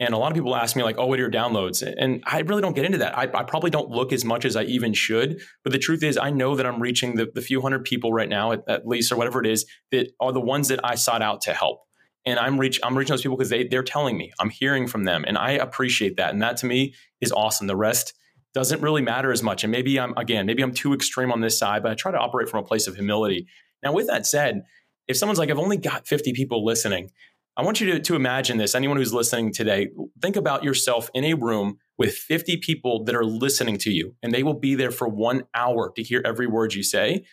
And 0.00 0.12
a 0.12 0.18
lot 0.18 0.32
of 0.32 0.34
people 0.34 0.54
ask 0.56 0.74
me, 0.76 0.82
like, 0.82 0.98
oh, 0.98 1.06
what 1.06 1.18
are 1.18 1.22
your 1.22 1.30
downloads? 1.30 1.82
And 1.82 2.22
I 2.26 2.40
really 2.40 2.60
don't 2.60 2.74
get 2.74 2.84
into 2.84 2.98
that. 2.98 3.16
I, 3.16 3.22
I, 3.22 3.44
probably 3.44 3.70
don't 3.70 3.90
look 3.90 4.12
as 4.12 4.24
much 4.24 4.44
as 4.44 4.56
I 4.56 4.64
even 4.64 4.92
should. 4.92 5.40
But 5.62 5.72
the 5.72 5.78
truth 5.78 6.02
is, 6.02 6.18
I 6.18 6.30
know 6.30 6.56
that 6.56 6.66
I'm 6.66 6.82
reaching 6.82 7.14
the, 7.14 7.30
the 7.32 7.40
few 7.40 7.62
hundred 7.62 7.84
people 7.84 8.12
right 8.12 8.28
now, 8.28 8.52
at, 8.52 8.64
at, 8.68 8.86
least, 8.86 9.12
or 9.12 9.16
whatever 9.16 9.40
it 9.40 9.46
is, 9.46 9.64
that 9.92 10.08
are 10.18 10.32
the 10.32 10.40
ones 10.40 10.68
that 10.68 10.80
I 10.84 10.96
sought 10.96 11.22
out 11.22 11.42
to 11.42 11.54
help 11.54 11.84
and 12.26 12.38
I'm 12.38 12.58
reach 12.58 12.80
I'm 12.82 12.96
reaching 12.96 13.12
those 13.12 13.22
people 13.22 13.36
because 13.36 13.50
they 13.50 13.66
they're 13.66 13.82
telling 13.82 14.16
me 14.16 14.32
I'm 14.38 14.50
hearing 14.50 14.86
from 14.86 15.04
them 15.04 15.24
and 15.26 15.36
I 15.36 15.52
appreciate 15.52 16.16
that 16.16 16.32
and 16.32 16.42
that 16.42 16.56
to 16.58 16.66
me 16.66 16.94
is 17.20 17.32
awesome. 17.32 17.66
The 17.66 17.76
rest 17.76 18.14
doesn't 18.52 18.80
really 18.82 19.02
matter 19.02 19.32
as 19.32 19.42
much 19.42 19.64
and 19.64 19.70
maybe 19.70 19.98
I'm 19.98 20.16
again 20.16 20.46
maybe 20.46 20.62
I'm 20.62 20.74
too 20.74 20.94
extreme 20.94 21.32
on 21.32 21.40
this 21.40 21.58
side 21.58 21.82
but 21.82 21.92
I 21.92 21.94
try 21.94 22.12
to 22.12 22.18
operate 22.18 22.48
from 22.48 22.60
a 22.60 22.66
place 22.66 22.86
of 22.86 22.94
humility. 22.94 23.46
Now 23.82 23.92
with 23.92 24.06
that 24.06 24.26
said, 24.26 24.64
if 25.08 25.16
someone's 25.16 25.38
like 25.38 25.50
I've 25.50 25.58
only 25.58 25.76
got 25.76 26.06
50 26.06 26.32
people 26.32 26.64
listening, 26.64 27.10
I 27.56 27.62
want 27.62 27.80
you 27.80 27.92
to, 27.92 28.00
to 28.00 28.16
imagine 28.16 28.58
this. 28.58 28.74
Anyone 28.74 28.96
who's 28.96 29.12
listening 29.12 29.52
today, 29.52 29.90
think 30.20 30.34
about 30.34 30.64
yourself 30.64 31.08
in 31.14 31.24
a 31.24 31.34
room 31.34 31.78
with 31.98 32.14
50 32.14 32.56
people 32.56 33.04
that 33.04 33.14
are 33.14 33.24
listening 33.24 33.78
to 33.78 33.90
you 33.90 34.14
and 34.22 34.32
they 34.32 34.42
will 34.42 34.58
be 34.58 34.74
there 34.74 34.90
for 34.90 35.08
1 35.08 35.44
hour 35.54 35.92
to 35.94 36.02
hear 36.02 36.22
every 36.24 36.46
word 36.46 36.74
you 36.74 36.82
say 36.82 37.24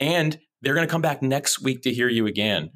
and 0.00 0.38
they're 0.60 0.74
going 0.74 0.86
to 0.86 0.90
come 0.90 1.02
back 1.02 1.22
next 1.22 1.60
week 1.62 1.82
to 1.82 1.92
hear 1.92 2.08
you 2.08 2.26
again 2.26 2.70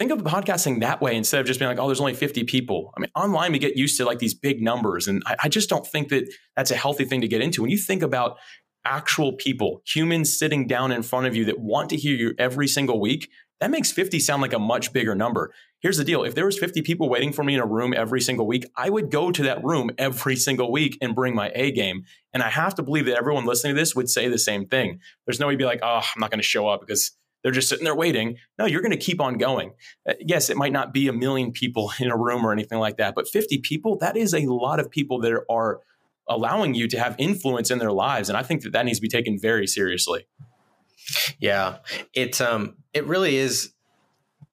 think 0.00 0.12
of 0.12 0.20
podcasting 0.20 0.80
that 0.80 1.02
way 1.02 1.14
instead 1.14 1.42
of 1.42 1.46
just 1.46 1.60
being 1.60 1.68
like, 1.68 1.78
oh, 1.78 1.86
there's 1.86 2.00
only 2.00 2.14
50 2.14 2.44
people. 2.44 2.90
I 2.96 3.00
mean, 3.00 3.10
online 3.14 3.52
we 3.52 3.58
get 3.58 3.76
used 3.76 3.98
to 3.98 4.06
like 4.06 4.18
these 4.18 4.32
big 4.32 4.62
numbers. 4.62 5.06
And 5.06 5.22
I, 5.26 5.36
I, 5.44 5.48
just 5.50 5.68
don't 5.68 5.86
think 5.86 6.08
that 6.08 6.24
that's 6.56 6.70
a 6.70 6.74
healthy 6.74 7.04
thing 7.04 7.20
to 7.20 7.28
get 7.28 7.42
into. 7.42 7.60
When 7.60 7.70
you 7.70 7.76
think 7.76 8.02
about 8.02 8.38
actual 8.86 9.34
people, 9.34 9.82
humans 9.84 10.38
sitting 10.38 10.66
down 10.66 10.90
in 10.90 11.02
front 11.02 11.26
of 11.26 11.36
you 11.36 11.44
that 11.44 11.60
want 11.60 11.90
to 11.90 11.96
hear 11.98 12.16
you 12.16 12.32
every 12.38 12.66
single 12.66 12.98
week, 12.98 13.28
that 13.60 13.70
makes 13.70 13.92
50 13.92 14.18
sound 14.20 14.40
like 14.40 14.54
a 14.54 14.58
much 14.58 14.90
bigger 14.94 15.14
number. 15.14 15.52
here's 15.82 15.98
the 15.98 16.04
deal 16.04 16.24
if 16.24 16.34
there 16.34 16.46
was 16.46 16.58
50 16.58 16.80
people 16.80 17.10
waiting 17.10 17.30
for 17.30 17.44
me 17.44 17.54
in 17.54 17.60
a 17.60 17.66
room 17.66 17.92
every 17.94 18.20
single 18.20 18.46
week 18.46 18.64
i 18.76 18.88
would 18.88 19.10
go 19.10 19.30
to 19.30 19.42
that 19.42 19.62
room 19.62 19.90
every 19.98 20.36
single 20.36 20.72
week 20.72 20.96
and 21.02 21.14
bring 21.14 21.34
my 21.34 21.50
a 21.54 21.70
game 21.70 22.04
and 22.32 22.42
i 22.42 22.48
have 22.48 22.74
to 22.74 22.82
believe 22.82 23.06
that 23.06 23.18
everyone 23.18 23.44
listening 23.44 23.74
to 23.74 23.80
this 23.80 23.94
would 23.94 24.08
say 24.08 24.28
the 24.28 24.38
same 24.38 24.66
thing 24.66 24.98
there's 25.26 25.40
no 25.40 25.46
way 25.46 25.52
to 25.52 25.58
be 25.58 25.64
like 25.64 25.80
oh 25.82 26.02
i'm 26.14 26.20
not 26.20 26.30
going 26.30 26.38
to 26.38 26.42
show 26.54 26.68
up 26.68 26.80
because 26.80 27.12
they're 27.42 27.52
just 27.52 27.68
sitting 27.68 27.84
there 27.84 27.94
waiting. 27.94 28.36
No 28.58 28.66
you're 28.66 28.82
going 28.82 28.90
to 28.92 28.96
keep 28.96 29.20
on 29.20 29.38
going. 29.38 29.72
Uh, 30.08 30.14
yes 30.20 30.50
it 30.50 30.56
might 30.56 30.72
not 30.72 30.92
be 30.92 31.08
a 31.08 31.12
million 31.12 31.52
people 31.52 31.92
in 32.00 32.10
a 32.10 32.16
room 32.16 32.44
or 32.44 32.52
anything 32.52 32.78
like 32.78 32.96
that 32.96 33.14
but 33.14 33.28
50 33.28 33.58
people 33.58 33.98
that 33.98 34.16
is 34.16 34.34
a 34.34 34.46
lot 34.46 34.80
of 34.80 34.90
people 34.90 35.20
that 35.20 35.44
are 35.50 35.80
allowing 36.28 36.74
you 36.74 36.86
to 36.86 36.98
have 36.98 37.16
influence 37.18 37.70
in 37.70 37.78
their 37.78 37.92
lives 37.92 38.28
and 38.28 38.38
i 38.38 38.42
think 38.42 38.62
that 38.62 38.72
that 38.72 38.84
needs 38.84 38.98
to 38.98 39.02
be 39.02 39.08
taken 39.08 39.38
very 39.38 39.66
seriously. 39.66 40.26
Yeah. 41.38 41.78
It 42.14 42.40
um 42.40 42.76
it 42.92 43.06
really 43.06 43.36
is 43.36 43.72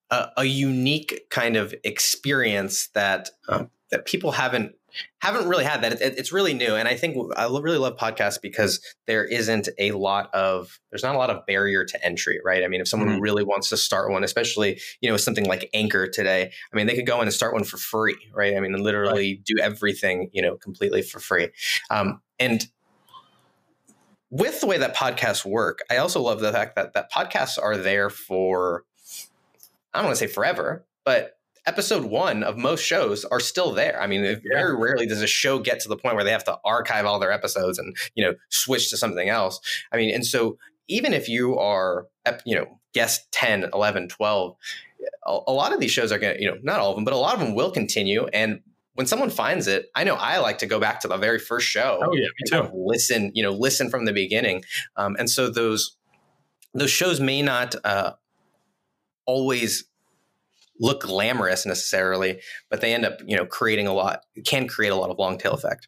a, 0.10 0.30
a 0.38 0.46
unique 0.46 1.28
kind 1.30 1.56
of 1.56 1.74
experience 1.84 2.88
that 2.90 3.30
um, 3.50 3.70
that 3.92 4.06
people 4.06 4.32
haven't 4.32 4.74
haven't 5.22 5.48
really 5.48 5.64
had 5.64 5.82
that 5.82 5.94
it, 5.94 6.18
it's 6.18 6.32
really 6.32 6.54
new 6.54 6.76
and 6.76 6.88
i 6.88 6.96
think 6.96 7.18
i 7.36 7.44
really 7.46 7.78
love 7.78 7.96
podcasts 7.98 8.42
because 8.42 8.80
there 9.06 9.24
isn't 9.24 9.70
a 9.80 9.92
lot 9.92 10.34
of 10.34 10.80
there's 10.92 11.04
not 11.04 11.16
a 11.16 11.18
lot 11.18 11.30
of 11.30 11.46
barrier 11.46 11.84
to 11.84 12.04
entry 12.06 12.40
right 12.44 12.64
i 12.64 12.68
mean 12.68 12.82
if 12.82 12.88
someone 12.88 13.10
mm-hmm. 13.10 13.22
really 13.22 13.44
wants 13.44 13.70
to 13.70 13.78
start 13.78 14.12
one 14.12 14.24
especially 14.24 14.80
you 15.02 15.10
know 15.10 15.18
something 15.18 15.46
like 15.46 15.70
anchor 15.74 16.08
today 16.08 16.52
i 16.72 16.76
mean 16.76 16.88
they 16.88 16.96
could 16.96 17.08
go 17.08 17.18
in 17.18 17.24
and 17.24 17.34
start 17.34 17.54
one 17.54 17.64
for 17.64 17.78
free 17.78 18.18
right 18.34 18.56
i 18.56 18.60
mean 18.60 18.74
literally 18.74 19.34
right. 19.34 19.44
do 19.46 19.56
everything 19.62 20.30
you 20.34 20.42
know 20.42 20.56
completely 20.56 21.02
for 21.02 21.20
free 21.20 21.50
um, 21.90 22.22
and 22.40 22.68
with 24.30 24.60
the 24.60 24.68
way 24.68 24.78
that 24.78 24.96
podcasts 24.96 25.46
work 25.46 25.80
i 25.90 25.98
also 25.98 26.22
love 26.22 26.40
the 26.40 26.52
fact 26.52 26.76
that 26.76 26.94
that 26.94 27.12
podcasts 27.12 27.62
are 27.62 27.78
there 27.78 28.10
for 28.10 28.84
I 29.98 30.00
don't 30.00 30.10
want 30.10 30.20
to 30.20 30.28
say 30.28 30.32
forever, 30.32 30.86
but 31.06 31.37
episode 31.68 32.06
one 32.06 32.44
of 32.44 32.58
most 32.58 32.84
shows 32.84 33.26
are 33.26 33.40
still 33.40 33.74
there. 33.74 34.02
I 34.02 34.08
mean, 34.08 34.24
yeah. 34.24 34.38
very 34.50 34.76
rarely 34.76 35.06
does 35.06 35.22
a 35.22 35.28
show 35.28 35.60
get 35.60 35.80
to 35.82 35.90
the 35.90 35.98
point 35.98 36.16
where 36.16 36.24
they 36.24 36.32
have 36.32 36.46
to 36.46 36.58
archive 36.66 37.06
all 37.06 37.20
their 37.20 37.32
episodes 37.32 37.78
and, 37.78 37.96
you 38.16 38.24
know, 38.24 38.34
switch 38.50 38.90
to 38.90 38.98
something 38.98 39.30
else. 39.30 39.60
I 39.92 39.98
mean, 39.98 40.14
and 40.14 40.26
so 40.26 40.58
even 40.88 41.14
if 41.14 41.28
you 41.28 41.58
are, 41.58 42.08
you 42.46 42.56
know, 42.56 42.80
guest 42.94 43.32
10, 43.34 43.70
11, 43.74 44.08
12, 44.08 44.56
a, 45.26 45.40
a 45.48 45.52
lot 45.52 45.74
of 45.74 45.80
these 45.80 45.92
shows 45.92 46.12
are 46.12 46.18
going 46.18 46.36
to, 46.36 46.42
you 46.42 46.50
know, 46.50 46.58
not 46.64 46.80
all 46.80 46.92
of 46.92 46.96
them, 46.96 47.04
but 47.04 47.14
a 47.14 47.18
lot 47.18 47.34
of 47.34 47.40
them 47.40 47.54
will 47.54 47.72
continue. 47.72 48.28
And 48.34 48.62
when 48.94 49.06
someone 49.06 49.30
finds 49.30 49.68
it, 49.68 49.88
I 49.94 50.04
know 50.04 50.16
I 50.16 50.40
like 50.40 50.58
to 50.60 50.66
go 50.66 50.80
back 50.80 51.02
to 51.02 51.08
the 51.08 51.18
very 51.18 51.38
first 51.38 51.68
show. 51.68 52.00
Oh 52.02 52.16
yeah, 52.16 52.26
me 52.40 52.50
too. 52.50 52.72
Listen, 52.74 53.32
you 53.36 53.44
know, 53.44 53.52
listen 53.52 53.92
from 53.92 54.06
the 54.06 54.14
beginning. 54.14 54.64
Um, 54.96 55.16
and 55.20 55.30
so 55.30 55.52
those 55.52 55.98
those 56.74 56.90
shows 56.90 57.20
may 57.20 57.44
not 57.44 57.76
uh, 57.84 58.14
always 59.28 59.86
look 60.80 61.02
glamorous 61.02 61.66
necessarily, 61.66 62.40
but 62.70 62.82
they 62.82 62.94
end 62.94 63.06
up, 63.06 63.20
you 63.26 63.36
know, 63.36 63.46
creating 63.46 63.88
a 63.88 63.94
lot, 63.94 64.22
can 64.46 64.68
create 64.68 64.90
a 64.90 64.96
lot 64.96 65.10
of 65.10 65.18
long 65.18 65.38
tail 65.38 65.54
effect. 65.54 65.88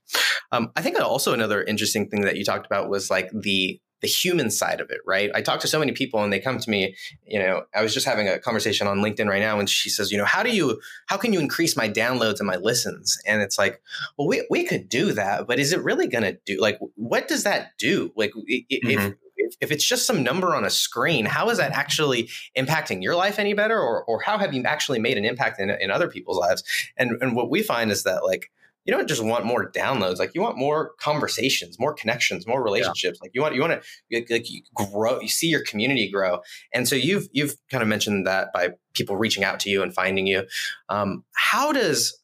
Um, 0.52 0.72
I 0.76 0.82
think 0.82 1.00
also 1.00 1.34
another 1.34 1.64
interesting 1.64 2.10
thing 2.10 2.22
that 2.22 2.38
you 2.38 2.46
talked 2.46 2.66
about 2.66 2.90
was 2.90 3.10
like 3.10 3.30
the 3.32 3.80
the 4.02 4.08
human 4.08 4.50
side 4.50 4.80
of 4.80 4.90
it, 4.90 5.00
right? 5.06 5.30
I 5.36 5.42
talk 5.42 5.60
to 5.60 5.68
so 5.68 5.78
many 5.78 5.92
people 5.92 6.24
and 6.24 6.32
they 6.32 6.40
come 6.40 6.58
to 6.58 6.70
me, 6.70 6.96
you 7.26 7.38
know, 7.38 7.64
I 7.76 7.82
was 7.82 7.94
just 7.94 8.06
having 8.06 8.30
a 8.30 8.40
conversation 8.40 8.88
on 8.88 9.00
LinkedIn 9.00 9.28
right 9.28 9.42
now 9.42 9.60
and 9.60 9.70
she 9.70 9.90
says, 9.90 10.10
you 10.10 10.18
know, 10.18 10.24
how 10.26 10.42
do 10.42 10.56
you, 10.56 10.80
how 11.08 11.18
can 11.18 11.34
you 11.34 11.40
increase 11.42 11.76
my 11.76 11.90
downloads 11.90 12.40
and 12.40 12.48
my 12.48 12.56
listens? 12.56 13.18
And 13.26 13.42
it's 13.42 13.58
like, 13.58 13.82
well, 14.18 14.28
we, 14.28 14.46
we 14.50 14.64
could 14.64 14.88
do 14.88 15.12
that, 15.14 15.48
but 15.48 15.60
is 15.60 15.74
it 15.74 15.84
really 15.84 16.08
going 16.08 16.24
to 16.24 16.38
do, 16.46 16.62
like, 16.62 16.80
what 16.96 17.28
does 17.28 17.44
that 17.44 17.78
do? 17.78 18.12
Like, 18.16 18.32
mm-hmm 18.32 18.62
if, 18.70 19.16
if 19.62 19.72
it's 19.72 19.86
just 19.86 20.06
some 20.06 20.24
number 20.24 20.56
on 20.56 20.66
a 20.66 20.70
screen, 20.70 21.26
how 21.26 21.50
is 21.50 21.58
that 21.58 21.72
actually 21.72 22.30
impacting 22.58 23.02
your 23.02 23.16
life 23.16 23.40
any 23.40 23.54
better? 23.54 23.80
Or, 23.80 24.04
or 24.06 24.22
how 24.22 24.38
have 24.38 24.54
you 24.54 24.64
actually 24.64 25.00
made 25.00 25.18
an 25.18 25.26
impact 25.26 25.60
in, 25.60 25.70
in 25.70 25.92
other 25.92 26.08
people's 26.08 26.38
lives? 26.38 26.64
And, 26.98 27.22
and 27.22 27.36
what 27.36 27.50
we 27.50 27.64
find 27.64 27.92
is 27.92 28.04
that 28.04 28.24
like, 28.24 28.52
you 28.86 28.96
don't 28.96 29.08
just 29.08 29.24
want 29.24 29.46
more 29.46 29.72
downloads 29.72 30.18
like 30.18 30.34
you 30.34 30.42
want 30.42 30.58
more 30.58 30.94
conversations 31.00 31.78
more 31.78 31.94
connections 31.94 32.48
more 32.48 32.64
relationships 32.64 33.20
yeah. 33.22 33.26
like 33.26 33.32
you 33.36 33.42
want 33.42 33.54
you 33.54 33.62
want 33.62 33.74
to 33.84 34.26
like 34.32 34.50
you 34.50 34.62
grow 34.74 35.20
you 35.20 35.28
see 35.28 35.48
your 35.48 35.64
community 35.64 36.10
grow 36.10 36.40
and 36.74 36.88
so 36.88 36.96
you've 36.96 37.28
you've 37.32 37.56
kind 37.70 37.84
of 37.84 37.88
mentioned 37.88 38.26
that 38.26 38.52
by 38.52 38.70
people 38.94 39.16
reaching 39.16 39.44
out 39.44 39.60
to 39.60 39.70
you 39.70 39.84
and 39.84 39.94
finding 39.94 40.26
you 40.26 40.44
um, 40.88 41.24
how 41.34 41.72
does 41.72 42.19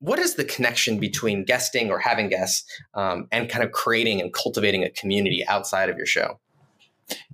what 0.00 0.18
is 0.18 0.34
the 0.34 0.44
connection 0.44 0.98
between 0.98 1.44
guesting 1.44 1.90
or 1.90 1.98
having 1.98 2.28
guests 2.28 2.64
um, 2.94 3.28
and 3.32 3.48
kind 3.48 3.64
of 3.64 3.72
creating 3.72 4.20
and 4.20 4.32
cultivating 4.32 4.84
a 4.84 4.90
community 4.90 5.44
outside 5.46 5.88
of 5.88 5.96
your 5.96 6.06
show? 6.06 6.38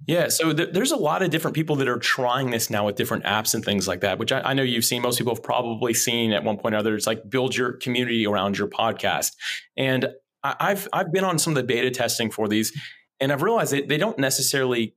Yeah, 0.06 0.28
so 0.28 0.52
th- 0.52 0.70
there's 0.72 0.90
a 0.90 0.96
lot 0.96 1.22
of 1.22 1.30
different 1.30 1.54
people 1.54 1.76
that 1.76 1.88
are 1.88 1.98
trying 1.98 2.50
this 2.50 2.68
now 2.68 2.86
with 2.86 2.96
different 2.96 3.24
apps 3.24 3.54
and 3.54 3.64
things 3.64 3.86
like 3.88 4.00
that, 4.00 4.18
which 4.18 4.32
I, 4.32 4.40
I, 4.40 4.54
know 4.54 4.62
you've 4.62 4.84
seen. 4.84 5.00
Most 5.00 5.16
people 5.16 5.34
have 5.34 5.42
probably 5.42 5.94
seen 5.94 6.32
at 6.32 6.44
one 6.44 6.58
point 6.58 6.74
or 6.74 6.78
other. 6.78 6.94
It's 6.94 7.06
like 7.06 7.30
build 7.30 7.56
your 7.56 7.74
community 7.74 8.26
around 8.26 8.58
your 8.58 8.68
podcast, 8.68 9.32
and 9.76 10.08
I, 10.42 10.56
I've 10.58 10.88
I've 10.92 11.12
been 11.12 11.24
on 11.24 11.38
some 11.38 11.52
of 11.52 11.56
the 11.56 11.62
beta 11.62 11.90
testing 11.90 12.30
for 12.30 12.48
these, 12.48 12.76
and 13.20 13.32
I've 13.32 13.42
realized 13.42 13.72
that 13.72 13.88
they 13.88 13.96
don't 13.96 14.18
necessarily 14.18 14.94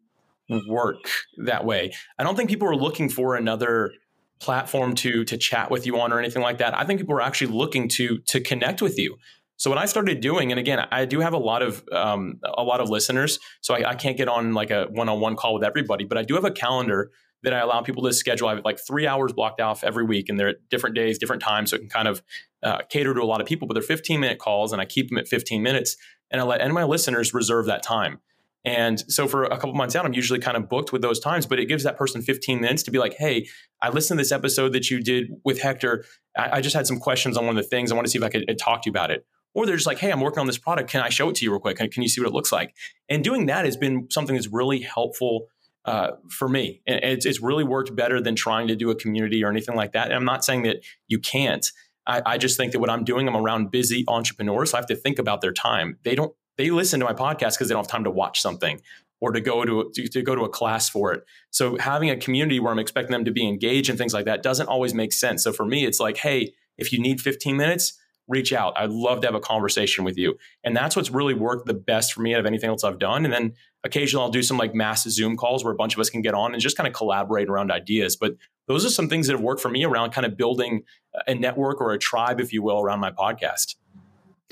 work 0.68 0.98
that 1.46 1.66
way. 1.66 1.94
I 2.20 2.24
don't 2.24 2.36
think 2.36 2.50
people 2.50 2.68
are 2.68 2.76
looking 2.76 3.10
for 3.10 3.36
another 3.36 3.94
platform 4.40 4.96
to 4.96 5.24
to 5.26 5.38
chat 5.38 5.72
with 5.72 5.86
you 5.86 6.00
on 6.00 6.12
or 6.12 6.20
anything 6.20 6.42
like 6.42 6.58
that. 6.58 6.78
I 6.78 6.84
think 6.84 7.00
people 7.00 7.16
are 7.16 7.22
actually 7.22 7.54
looking 7.54 7.88
to 7.90 8.20
to 8.20 8.40
connect 8.40 8.82
with 8.82 8.98
you. 8.98 9.18
So 9.58 9.70
what 9.70 9.80
I 9.80 9.86
started 9.86 10.20
doing, 10.20 10.52
and 10.52 10.60
again, 10.60 10.86
I 10.92 11.06
do 11.06 11.22
have 11.22 11.34
a 11.34 11.38
lot 11.38 11.62
of 11.62 11.84
um, 11.92 12.40
a 12.44 12.64
lot 12.64 12.82
of 12.82 12.90
listeners, 12.90 13.40
so 13.62 13.74
I, 13.74 13.92
I 13.92 13.96
can't 13.96 14.18
get 14.18 14.28
on 14.28 14.54
like 14.54 14.72
a 14.72 14.88
one 14.92 15.08
on 15.08 15.20
one 15.20 15.36
call 15.36 15.54
with 15.54 15.64
everybody, 15.64 16.04
but 16.04 16.18
I 16.18 16.24
do 16.24 16.36
have 16.36 16.44
a 16.44 16.52
calendar 16.52 17.12
that 17.44 17.54
I 17.54 17.60
allow 17.60 17.82
people 17.82 18.04
to 18.04 18.12
schedule. 18.12 18.48
I 18.48 18.56
have 18.56 18.66
like 18.66 18.80
three 18.80 19.08
hours 19.08 19.32
blocked 19.32 19.62
off 19.62 19.84
every 19.84 20.04
week, 20.04 20.28
and 20.28 20.38
they're 20.40 20.50
at 20.50 20.70
different 20.70 20.96
days, 20.96 21.18
different 21.18 21.42
times, 21.42 21.70
so 21.70 21.78
it 21.78 21.80
can 21.80 21.90
kind 21.90 22.08
of 22.08 22.22
uh, 22.64 22.80
cater 22.90 23.14
to 23.14 23.22
a 23.22 23.24
lot 23.24 23.40
of 23.40 23.48
people. 23.48 23.68
But 23.68 23.76
they're 23.76 23.84
15 23.84 24.20
minute 24.20 24.40
calls, 24.40 24.74
and 24.74 24.82
I 24.82 24.86
keep 24.86 25.10
them 25.10 25.18
at 25.18 25.28
15 25.28 25.64
minutes, 25.64 25.96
and 26.32 26.42
I 26.42 26.44
let 26.44 26.60
of 26.60 26.72
my 26.72 26.84
listeners 26.84 27.34
reserve 27.34 27.66
that 27.68 27.84
time. 27.84 28.20
And 28.66 29.00
so 29.12 29.28
for 29.28 29.44
a 29.44 29.58
couple 29.58 29.74
months 29.74 29.96
out, 29.96 30.06
I'm 30.06 30.14
usually 30.14 30.40
kind 30.40 30.58
of 30.58 30.68
booked 30.68 30.92
with 30.92 31.04
those 31.04 31.20
times, 31.20 31.46
but 31.46 31.60
it 31.60 31.66
gives 31.66 31.84
that 31.84 31.98
person 31.98 32.22
15 32.22 32.60
minutes 32.60 32.82
to 32.84 32.92
be 32.92 32.98
like, 32.98 33.14
hey, 33.14 33.48
I 33.82 33.90
listened 33.90 34.18
to 34.18 34.22
this 34.24 34.32
episode 34.32 34.74
that 34.74 34.90
you 34.90 35.02
did 35.02 35.30
with 35.44 35.62
Hector. 35.62 36.04
I, 36.36 36.58
I 36.58 36.62
just 36.62 36.76
had 36.76 36.88
some 36.88 37.00
questions 37.00 37.38
on 37.38 37.46
one 37.46 37.58
of 37.58 37.64
the 37.64 37.70
things. 37.70 37.92
I 37.92 37.96
want 37.96 38.06
to 38.06 38.12
see 38.12 38.18
if 38.18 38.24
I 38.24 38.30
could, 38.30 38.48
could 38.48 38.58
talk 38.58 38.82
to 38.84 38.90
you 38.90 38.92
about 38.92 39.12
it. 39.12 39.26
Or 39.54 39.66
they're 39.66 39.76
just 39.76 39.88
like, 39.88 40.00
hey, 40.00 40.12
I'm 40.12 40.20
working 40.20 40.40
on 40.40 40.48
this 40.48 40.58
product. 40.58 40.90
Can 40.90 41.02
I 41.02 41.10
show 41.10 41.30
it 41.30 41.36
to 41.36 41.46
you 41.46 41.52
real 41.52 41.60
quick? 41.60 41.78
Can, 41.78 41.90
can 41.90 42.02
you 42.04 42.10
see 42.10 42.20
what 42.20 42.28
it 42.28 42.34
looks 42.34 42.52
like? 42.52 42.76
And 43.08 43.24
doing 43.24 43.46
that 43.46 43.66
has 43.66 43.78
been 43.78 44.08
something 44.10 44.36
that's 44.36 44.52
really 44.52 44.82
helpful 44.82 45.48
uh, 45.86 46.12
for 46.30 46.50
me. 46.50 46.82
And 46.88 47.00
it's, 47.04 47.26
it's 47.26 47.42
really 47.42 47.64
worked 47.64 47.96
better 47.96 48.20
than 48.20 48.36
trying 48.36 48.68
to 48.68 48.76
do 48.76 48.90
a 48.90 48.96
community 48.96 49.44
or 49.44 49.50
anything 49.52 49.76
like 49.76 49.92
that. 49.92 50.06
And 50.06 50.16
I'm 50.16 50.26
not 50.26 50.44
saying 50.44 50.64
that 50.64 50.84
you 51.08 51.20
can't. 51.20 51.66
I, 52.08 52.22
I 52.26 52.38
just 52.38 52.58
think 52.58 52.72
that 52.72 52.80
what 52.80 52.90
I'm 52.90 53.04
doing, 53.04 53.28
I'm 53.28 53.38
around 53.38 53.72
busy 53.72 54.04
entrepreneurs. 54.08 54.72
So 54.72 54.78
I 54.78 54.80
have 54.80 54.88
to 54.88 54.96
think 54.96 55.20
about 55.20 55.42
their 55.42 55.54
time. 55.54 56.00
They 56.04 56.16
don't 56.16 56.34
they 56.58 56.70
listen 56.70 57.00
to 57.00 57.06
my 57.06 57.14
podcast 57.14 57.54
because 57.54 57.68
they 57.68 57.74
don't 57.74 57.84
have 57.84 57.92
time 57.92 58.04
to 58.06 58.12
watch 58.12 58.42
something 58.42 58.82
or 59.22 59.32
to 59.32 59.42
go 59.42 59.64
to, 59.64 59.92
to, 59.94 60.08
to 60.08 60.22
go 60.22 60.36
to 60.36 60.44
a 60.44 60.50
class 60.50 60.90
for 60.90 61.14
it. 61.14 61.24
So 61.52 61.78
having 61.78 62.10
a 62.10 62.18
community 62.18 62.60
where 62.60 62.72
I'm 62.72 62.80
expecting 62.80 63.12
them 63.12 63.26
to 63.26 63.32
be 63.32 63.48
engaged 63.48 63.90
and 63.90 63.98
things 63.98 64.14
like 64.14 64.26
that 64.26 64.44
doesn't 64.44 64.68
always 64.68 64.94
make 64.94 65.14
sense. 65.14 65.44
So 65.44 65.54
for 65.54 65.66
me, 65.66 65.86
it's 65.86 66.00
like, 66.00 66.18
hey, 66.18 66.54
if 66.78 66.92
you 66.92 67.00
need 67.00 67.22
15 67.22 67.56
minutes, 67.56 67.98
reach 68.28 68.54
out. 68.54 68.74
I'd 68.76 68.90
love 68.90 69.22
to 69.22 69.28
have 69.28 69.36
a 69.36 69.40
conversation 69.40 70.04
with 70.04 70.18
you. 70.18 70.38
And 70.64 70.76
that's 70.76 70.96
what's 70.96 71.12
really 71.12 71.34
worked 71.34 71.68
the 71.68 71.74
best 71.74 72.14
for 72.14 72.22
me 72.22 72.34
out 72.34 72.40
of 72.40 72.46
anything 72.46 72.70
else 72.70 72.84
I've 72.84 73.00
done. 73.00 73.24
And 73.24 73.34
then 73.34 73.54
occasionally 73.84 74.24
I'll 74.24 74.32
do 74.32 74.44
some 74.44 74.58
like 74.58 74.74
mass 74.74 75.08
Zoom 75.08 75.38
calls 75.38 75.64
where 75.64 75.74
a 75.74 75.76
bunch 75.76 75.94
of 75.94 76.00
us 76.00 76.10
can 76.10 76.22
get 76.22 76.34
on 76.34 76.54
and 76.54 76.62
just 76.62 76.76
kind 76.76 76.88
of 76.88 76.94
collaborate 76.94 77.50
around 77.50 77.72
ideas. 77.72 78.16
But 78.16 78.36
those 78.68 78.84
are 78.86 78.90
some 78.90 79.10
things 79.10 79.28
that 79.28 79.34
have 79.34 79.42
worked 79.42 79.62
for 79.62 79.70
me 79.70 79.86
around 79.86 80.12
kind 80.12 80.26
of 80.26 80.36
building 80.38 80.84
a 81.28 81.36
network 81.36 81.80
or 81.80 81.94
a 81.94 82.00
tribe, 82.00 82.40
if 82.40 82.52
you 82.52 82.64
will, 82.64 82.80
around 82.80 83.00
my 83.00 83.12
podcast. 83.12 83.76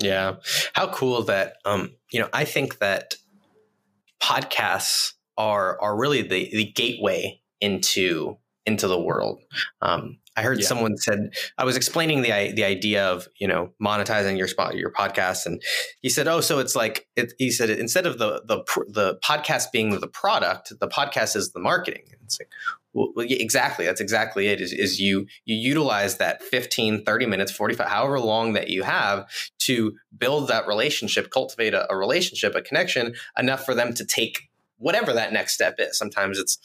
Yeah. 0.00 0.36
How 0.74 0.88
cool 0.88 1.22
that 1.22 1.56
um, 1.64 1.94
you 2.12 2.20
know, 2.20 2.28
I 2.32 2.44
think 2.44 2.78
that 2.78 3.14
podcasts 4.22 5.12
are 5.36 5.80
are 5.80 5.96
really 5.96 6.22
the 6.22 6.48
the 6.52 6.72
gateway 6.72 7.40
into 7.60 8.38
into 8.66 8.88
the 8.88 9.00
world. 9.00 9.42
Um, 9.82 10.18
I 10.36 10.42
heard 10.42 10.60
yeah. 10.60 10.66
someone 10.66 10.96
said 10.96 11.30
I 11.58 11.64
was 11.64 11.76
explaining 11.76 12.22
the 12.22 12.52
the 12.54 12.64
idea 12.64 13.06
of 13.06 13.28
you 13.38 13.46
know 13.46 13.70
monetizing 13.82 14.36
your 14.36 14.48
spot 14.48 14.76
your 14.76 14.90
podcast, 14.90 15.46
and 15.46 15.62
he 16.00 16.08
said, 16.08 16.26
"Oh, 16.26 16.40
so 16.40 16.58
it's 16.58 16.74
like 16.74 17.06
it, 17.16 17.34
he 17.38 17.50
said 17.50 17.70
instead 17.70 18.06
of 18.06 18.18
the 18.18 18.42
the 18.46 18.64
the 18.88 19.18
podcast 19.24 19.66
being 19.72 19.98
the 20.00 20.08
product, 20.08 20.72
the 20.80 20.88
podcast 20.88 21.36
is 21.36 21.52
the 21.52 21.60
marketing." 21.60 22.02
It's 22.24 22.40
like, 22.40 22.48
well, 22.94 23.12
exactly. 23.18 23.84
That's 23.84 24.00
exactly 24.00 24.46
it. 24.46 24.60
Is, 24.60 24.72
is 24.72 25.00
you 25.00 25.26
you 25.44 25.56
utilize 25.56 26.18
that 26.18 26.42
15, 26.42 27.04
30 27.04 27.26
minutes, 27.26 27.52
45, 27.52 27.88
however 27.88 28.20
long 28.20 28.52
that 28.52 28.68
you 28.68 28.84
have 28.84 29.28
to 29.60 29.94
build 30.16 30.48
that 30.48 30.66
relationship, 30.66 31.30
cultivate 31.30 31.74
a, 31.74 31.92
a 31.92 31.96
relationship, 31.96 32.54
a 32.54 32.62
connection 32.62 33.14
enough 33.38 33.64
for 33.64 33.74
them 33.74 33.92
to 33.94 34.04
take 34.04 34.48
whatever 34.78 35.12
that 35.12 35.32
next 35.32 35.54
step 35.54 35.76
is. 35.78 35.98
Sometimes 35.98 36.38
it's 36.38 36.58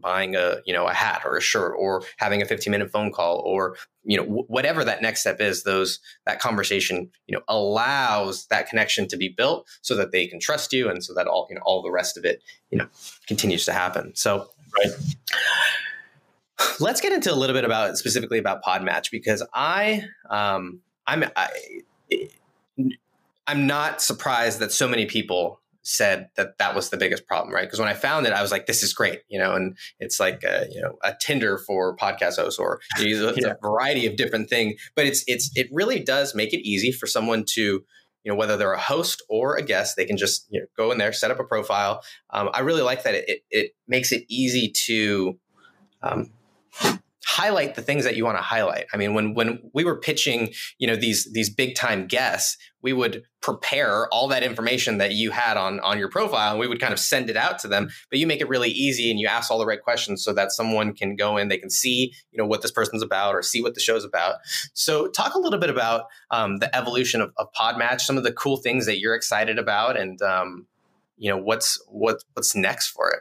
buying 0.00 0.36
a 0.36 0.56
you 0.66 0.72
know 0.72 0.86
a 0.86 0.92
hat 0.92 1.22
or 1.24 1.36
a 1.36 1.40
shirt 1.40 1.74
or 1.78 2.02
having 2.18 2.42
a 2.42 2.44
15 2.44 2.70
minute 2.70 2.90
phone 2.90 3.10
call 3.10 3.38
or 3.44 3.76
you 4.04 4.16
know 4.16 4.24
w- 4.24 4.44
whatever 4.48 4.84
that 4.84 5.02
next 5.02 5.20
step 5.20 5.40
is 5.40 5.62
those 5.62 6.00
that 6.26 6.38
conversation 6.38 7.10
you 7.26 7.34
know 7.34 7.42
allows 7.48 8.46
that 8.46 8.68
connection 8.68 9.08
to 9.08 9.16
be 9.16 9.28
built 9.28 9.66
so 9.82 9.94
that 9.96 10.12
they 10.12 10.26
can 10.26 10.38
trust 10.38 10.72
you 10.72 10.88
and 10.88 11.02
so 11.02 11.14
that 11.14 11.26
all 11.26 11.46
you 11.48 11.56
know 11.56 11.62
all 11.64 11.82
the 11.82 11.90
rest 11.90 12.16
of 12.16 12.24
it 12.24 12.42
you 12.70 12.78
know 12.78 12.86
continues 13.26 13.64
to 13.64 13.72
happen 13.72 14.12
so 14.14 14.48
right 14.78 14.92
Let's 16.80 17.00
get 17.00 17.12
into 17.12 17.32
a 17.32 17.34
little 17.34 17.54
bit 17.54 17.64
about 17.64 17.96
specifically 17.98 18.38
about 18.38 18.62
Podmatch 18.62 19.10
because 19.10 19.46
I 19.54 20.04
um, 20.28 20.80
I'm 21.06 21.24
I, 21.36 21.48
I'm 23.46 23.66
not 23.66 24.02
surprised 24.02 24.58
that 24.60 24.72
so 24.72 24.88
many 24.88 25.06
people 25.06 25.60
said 25.82 26.28
that 26.34 26.58
that 26.58 26.74
was 26.74 26.90
the 26.90 26.96
biggest 26.96 27.26
problem, 27.28 27.54
right? 27.54 27.62
Because 27.62 27.78
when 27.78 27.88
I 27.88 27.94
found 27.94 28.26
it, 28.26 28.32
I 28.32 28.42
was 28.42 28.50
like, 28.50 28.66
"This 28.66 28.82
is 28.82 28.92
great," 28.92 29.22
you 29.28 29.38
know, 29.38 29.54
and 29.54 29.76
it's 30.00 30.18
like 30.18 30.42
a, 30.42 30.66
you 30.70 30.80
know 30.80 30.98
a 31.02 31.14
Tinder 31.18 31.58
for 31.58 31.96
podcast 31.96 32.36
hosts, 32.36 32.58
or 32.58 32.80
you 32.98 33.20
know, 33.20 33.32
yeah. 33.36 33.52
a 33.52 33.60
variety 33.60 34.06
of 34.06 34.16
different 34.16 34.50
things. 34.50 34.80
But 34.94 35.06
it's 35.06 35.24
it's 35.28 35.50
it 35.54 35.68
really 35.70 36.00
does 36.00 36.34
make 36.34 36.52
it 36.52 36.66
easy 36.66 36.90
for 36.90 37.06
someone 37.06 37.44
to 37.50 37.62
you 37.62 38.32
know 38.32 38.34
whether 38.34 38.56
they're 38.56 38.72
a 38.72 38.80
host 38.80 39.22
or 39.28 39.56
a 39.56 39.62
guest, 39.62 39.96
they 39.96 40.04
can 40.04 40.16
just 40.16 40.46
you 40.50 40.60
know, 40.60 40.66
go 40.76 40.90
in 40.90 40.98
there, 40.98 41.12
set 41.12 41.30
up 41.30 41.38
a 41.38 41.44
profile. 41.44 42.02
Um, 42.30 42.50
I 42.52 42.60
really 42.60 42.82
like 42.82 43.04
that 43.04 43.14
it, 43.14 43.28
it, 43.28 43.42
it 43.50 43.76
makes 43.86 44.10
it 44.10 44.24
easy 44.28 44.72
to 44.86 45.38
um, 46.02 46.30
highlight 47.26 47.74
the 47.74 47.82
things 47.82 48.04
that 48.04 48.16
you 48.16 48.24
want 48.24 48.38
to 48.38 48.42
highlight. 48.42 48.86
I 48.94 48.96
mean, 48.96 49.12
when 49.12 49.34
when 49.34 49.60
we 49.74 49.84
were 49.84 49.98
pitching, 49.98 50.52
you 50.78 50.86
know, 50.86 50.96
these 50.96 51.30
these 51.32 51.50
big 51.50 51.74
time 51.74 52.06
guests, 52.06 52.56
we 52.82 52.92
would 52.92 53.24
prepare 53.42 54.08
all 54.12 54.28
that 54.28 54.42
information 54.42 54.98
that 54.98 55.12
you 55.12 55.32
had 55.32 55.56
on 55.56 55.80
on 55.80 55.98
your 55.98 56.08
profile 56.08 56.52
and 56.52 56.60
we 56.60 56.68
would 56.68 56.80
kind 56.80 56.92
of 56.92 56.98
send 56.98 57.28
it 57.28 57.36
out 57.36 57.58
to 57.58 57.68
them. 57.68 57.88
But 58.10 58.20
you 58.20 58.26
make 58.26 58.40
it 58.40 58.48
really 58.48 58.70
easy 58.70 59.10
and 59.10 59.18
you 59.18 59.26
ask 59.26 59.50
all 59.50 59.58
the 59.58 59.66
right 59.66 59.82
questions 59.82 60.24
so 60.24 60.32
that 60.34 60.52
someone 60.52 60.94
can 60.94 61.16
go 61.16 61.36
in, 61.36 61.48
they 61.48 61.58
can 61.58 61.68
see, 61.68 62.14
you 62.30 62.38
know, 62.38 62.46
what 62.46 62.62
this 62.62 62.70
person's 62.70 63.02
about 63.02 63.34
or 63.34 63.42
see 63.42 63.60
what 63.60 63.74
the 63.74 63.80
show's 63.80 64.04
about. 64.04 64.36
So 64.72 65.08
talk 65.08 65.34
a 65.34 65.38
little 65.38 65.60
bit 65.60 65.70
about 65.70 66.04
um, 66.30 66.58
the 66.58 66.74
evolution 66.74 67.20
of, 67.20 67.32
of 67.36 67.48
Podmatch, 67.52 68.02
some 68.02 68.16
of 68.16 68.22
the 68.22 68.32
cool 68.32 68.56
things 68.56 68.86
that 68.86 69.00
you're 69.00 69.14
excited 69.14 69.58
about 69.58 69.96
and 69.98 70.22
um, 70.22 70.66
you 71.18 71.30
know 71.30 71.36
what's 71.36 71.82
what 71.88 72.22
what's 72.34 72.54
next 72.54 72.88
for 72.88 73.10
it. 73.10 73.20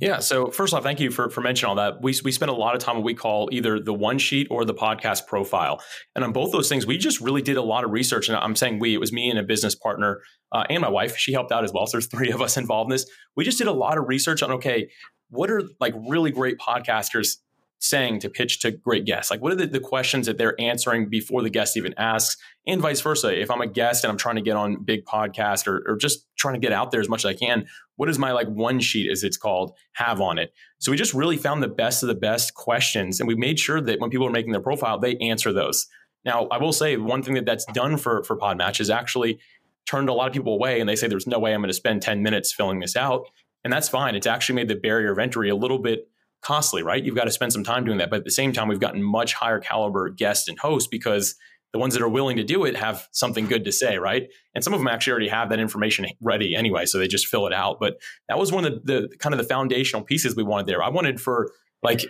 Yeah. 0.00 0.18
So 0.18 0.50
first 0.50 0.74
off, 0.74 0.82
thank 0.82 0.98
you 0.98 1.10
for, 1.10 1.28
for 1.30 1.40
mentioning 1.40 1.68
all 1.68 1.76
that. 1.76 2.02
We, 2.02 2.14
we 2.24 2.32
spend 2.32 2.50
a 2.50 2.54
lot 2.54 2.74
of 2.74 2.80
time 2.80 2.96
what 2.96 3.04
we 3.04 3.14
call 3.14 3.48
either 3.52 3.78
the 3.78 3.92
one 3.92 4.18
sheet 4.18 4.48
or 4.50 4.64
the 4.64 4.74
podcast 4.74 5.26
profile. 5.26 5.80
And 6.14 6.24
on 6.24 6.32
both 6.32 6.52
those 6.52 6.68
things, 6.68 6.86
we 6.86 6.96
just 6.98 7.20
really 7.20 7.42
did 7.42 7.56
a 7.56 7.62
lot 7.62 7.84
of 7.84 7.90
research. 7.90 8.28
And 8.28 8.36
I'm 8.36 8.56
saying 8.56 8.78
we, 8.78 8.94
it 8.94 8.98
was 8.98 9.12
me 9.12 9.30
and 9.30 9.38
a 9.38 9.42
business 9.42 9.74
partner 9.74 10.22
uh, 10.52 10.64
and 10.70 10.80
my 10.80 10.88
wife. 10.88 11.16
She 11.16 11.32
helped 11.32 11.52
out 11.52 11.64
as 11.64 11.72
well. 11.72 11.86
So 11.86 11.98
there's 11.98 12.06
three 12.06 12.30
of 12.30 12.40
us 12.40 12.56
involved 12.56 12.90
in 12.90 12.94
this. 12.94 13.06
We 13.36 13.44
just 13.44 13.58
did 13.58 13.66
a 13.66 13.72
lot 13.72 13.98
of 13.98 14.08
research 14.08 14.42
on, 14.42 14.50
okay, 14.52 14.90
what 15.28 15.50
are 15.50 15.62
like 15.80 15.94
really 16.08 16.30
great 16.30 16.58
podcasters 16.58 17.36
saying 17.78 18.20
to 18.20 18.30
pitch 18.30 18.60
to 18.60 18.70
great 18.70 19.04
guests? 19.04 19.30
Like, 19.30 19.42
what 19.42 19.52
are 19.52 19.56
the, 19.56 19.66
the, 19.66 19.80
questions 19.80 20.26
that 20.26 20.38
they're 20.38 20.58
answering 20.60 21.08
before 21.08 21.42
the 21.42 21.50
guest 21.50 21.76
even 21.76 21.94
asks? 21.98 22.40
And 22.66 22.80
vice 22.80 23.00
versa. 23.00 23.38
If 23.38 23.50
I'm 23.50 23.60
a 23.60 23.66
guest 23.66 24.04
and 24.04 24.10
I'm 24.10 24.16
trying 24.16 24.36
to 24.36 24.42
get 24.42 24.56
on 24.56 24.82
big 24.82 25.04
podcast 25.04 25.66
or, 25.66 25.82
or 25.86 25.96
just 25.96 26.26
trying 26.36 26.54
to 26.54 26.60
get 26.60 26.72
out 26.72 26.90
there 26.90 27.00
as 27.00 27.08
much 27.08 27.24
as 27.24 27.30
I 27.30 27.34
can, 27.34 27.66
what 27.96 28.06
does 28.06 28.18
my 28.18 28.32
like 28.32 28.48
one 28.48 28.80
sheet, 28.80 29.10
as 29.10 29.22
it's 29.22 29.36
called, 29.36 29.72
have 29.92 30.20
on 30.20 30.38
it? 30.38 30.52
So 30.78 30.90
we 30.90 30.96
just 30.96 31.14
really 31.14 31.36
found 31.36 31.62
the 31.62 31.68
best 31.68 32.02
of 32.02 32.08
the 32.08 32.14
best 32.14 32.54
questions, 32.54 33.20
and 33.20 33.28
we 33.28 33.34
made 33.34 33.58
sure 33.58 33.80
that 33.80 34.00
when 34.00 34.10
people 34.10 34.26
are 34.26 34.32
making 34.32 34.52
their 34.52 34.60
profile, 34.60 34.98
they 34.98 35.16
answer 35.16 35.52
those. 35.52 35.86
Now, 36.24 36.46
I 36.46 36.58
will 36.58 36.72
say 36.72 36.96
one 36.96 37.22
thing 37.22 37.34
that 37.34 37.44
that's 37.44 37.66
done 37.66 37.96
for 37.96 38.22
for 38.24 38.36
Podmatch 38.36 38.80
is 38.80 38.90
actually 38.90 39.38
turned 39.86 40.08
a 40.08 40.12
lot 40.12 40.26
of 40.26 40.32
people 40.32 40.54
away, 40.54 40.80
and 40.80 40.88
they 40.88 40.96
say 40.96 41.06
there's 41.06 41.26
no 41.26 41.38
way 41.38 41.52
I'm 41.52 41.60
going 41.60 41.68
to 41.68 41.74
spend 41.74 42.02
10 42.02 42.22
minutes 42.22 42.52
filling 42.52 42.80
this 42.80 42.96
out, 42.96 43.26
and 43.62 43.72
that's 43.72 43.88
fine. 43.88 44.14
It's 44.14 44.26
actually 44.26 44.56
made 44.56 44.68
the 44.68 44.76
barrier 44.76 45.12
of 45.12 45.18
entry 45.18 45.50
a 45.50 45.56
little 45.56 45.78
bit 45.78 46.08
costly, 46.44 46.82
right? 46.82 47.02
You've 47.02 47.16
got 47.16 47.24
to 47.24 47.32
spend 47.32 47.52
some 47.52 47.64
time 47.64 47.84
doing 47.84 47.98
that. 47.98 48.10
But 48.10 48.18
at 48.18 48.24
the 48.24 48.30
same 48.30 48.52
time, 48.52 48.68
we've 48.68 48.80
gotten 48.80 49.02
much 49.02 49.34
higher 49.34 49.58
caliber 49.58 50.10
guests 50.10 50.48
and 50.48 50.58
hosts 50.58 50.88
because 50.88 51.34
the 51.72 51.78
ones 51.80 51.94
that 51.94 52.02
are 52.02 52.08
willing 52.08 52.36
to 52.36 52.44
do 52.44 52.64
it 52.64 52.76
have 52.76 53.08
something 53.10 53.46
good 53.46 53.64
to 53.64 53.72
say, 53.72 53.98
right? 53.98 54.28
And 54.54 54.62
some 54.62 54.72
of 54.72 54.78
them 54.78 54.86
actually 54.86 55.10
already 55.10 55.28
have 55.28 55.48
that 55.48 55.58
information 55.58 56.06
ready 56.20 56.54
anyway, 56.54 56.86
so 56.86 56.98
they 56.98 57.08
just 57.08 57.26
fill 57.26 57.48
it 57.48 57.52
out. 57.52 57.80
But 57.80 58.00
that 58.28 58.38
was 58.38 58.52
one 58.52 58.64
of 58.64 58.84
the, 58.84 59.08
the 59.08 59.16
kind 59.18 59.34
of 59.34 59.38
the 59.38 59.44
foundational 59.44 60.04
pieces 60.04 60.36
we 60.36 60.44
wanted 60.44 60.66
there. 60.66 60.84
I 60.84 60.90
wanted 60.90 61.20
for 61.20 61.50
like 61.82 62.00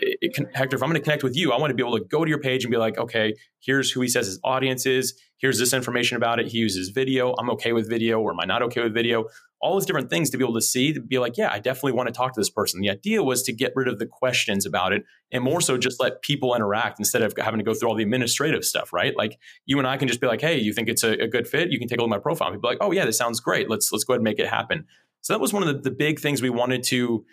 Hector, 0.55 0.77
if 0.77 0.83
I'm 0.83 0.89
going 0.89 1.01
to 1.01 1.01
connect 1.01 1.25
with 1.25 1.37
you, 1.37 1.51
I 1.51 1.59
want 1.59 1.71
to 1.71 1.75
be 1.75 1.83
able 1.83 1.99
to 1.99 2.05
go 2.05 2.25
to 2.25 2.29
your 2.29 2.39
page 2.39 2.65
and 2.65 2.71
be 2.71 2.77
like, 2.77 2.97
okay, 2.97 3.35
here's 3.59 3.91
who 3.91 4.03
he 4.03 4.09
says 4.09 4.27
his 4.27 4.39
audience 4.45 4.87
is. 4.87 5.21
Here's 5.39 5.59
this 5.59 5.73
information 5.73 6.17
about 6.17 6.39
it. 6.39 6.47
He 6.47 6.59
uses 6.59 6.91
video. 6.91 7.35
I'm 7.39 7.51
okay 7.51 7.73
with 7.73 7.89
video, 7.89 8.21
or 8.21 8.31
am 8.31 8.41
I 8.41 8.45
not 8.45 8.63
okay 8.63 8.83
with 8.83 8.95
video? 8.95 9.25
All 9.65 9.73
those 9.73 9.87
different 9.87 10.11
things 10.11 10.29
to 10.29 10.37
be 10.37 10.45
able 10.45 10.53
to 10.53 10.61
see 10.61 10.93
to 10.93 11.01
be 11.01 11.19
like, 11.19 11.39
yeah, 11.39 11.49
I 11.51 11.59
definitely 11.59 11.93
want 11.93 12.09
to 12.09 12.13
talk 12.13 12.35
to 12.35 12.41
this 12.41 12.51
person. 12.51 12.83
The 12.83 12.91
idea 12.91 13.23
was 13.23 13.43
to 13.45 13.53
get 13.53 13.73
rid 13.75 13.89
of 13.89 13.99
the 13.99 14.05
questions 14.05 14.67
about 14.67 14.93
it 14.93 15.05
and 15.33 15.43
more 15.43 15.63
so 15.63 15.79
just 15.79 15.99
let 15.99 16.21
people 16.21 16.55
interact 16.55 16.99
instead 16.99 17.23
of 17.23 17.33
having 17.39 17.57
to 17.57 17.65
go 17.65 17.73
through 17.73 17.89
all 17.89 17.95
the 17.95 18.03
administrative 18.03 18.63
stuff, 18.63 18.93
right? 18.93 19.17
Like 19.17 19.39
you 19.65 19.79
and 19.79 19.89
I 19.89 19.97
can 19.97 20.07
just 20.07 20.21
be 20.21 20.27
like, 20.27 20.43
hey, 20.43 20.59
you 20.59 20.75
think 20.75 20.91
it's 20.91 21.03
a, 21.03 21.13
a 21.13 21.27
good 21.27 21.49
fit? 21.49 21.71
You 21.71 21.79
can 21.79 21.89
take 21.89 21.99
a 21.99 22.03
look 22.03 22.09
at 22.09 22.17
my 22.17 22.19
profile. 22.19 22.53
And 22.53 22.61
be 22.61 22.69
like, 22.69 22.77
oh 22.83 22.93
yeah, 22.93 23.07
this 23.07 23.17
sounds 23.17 23.41
great. 23.41 23.71
Let's 23.71 23.91
let's 23.91 24.05
go 24.05 24.13
ahead 24.13 24.19
and 24.19 24.25
make 24.25 24.39
it 24.39 24.49
happen. 24.49 24.85
So 25.23 25.33
that 25.33 25.41
was 25.41 25.55
one 25.55 25.67
of 25.67 25.75
the, 25.75 25.89
the 25.89 25.97
big 25.97 26.21
things 26.21 26.43
we 26.43 26.51
wanted 26.51 26.83
to 26.85 27.25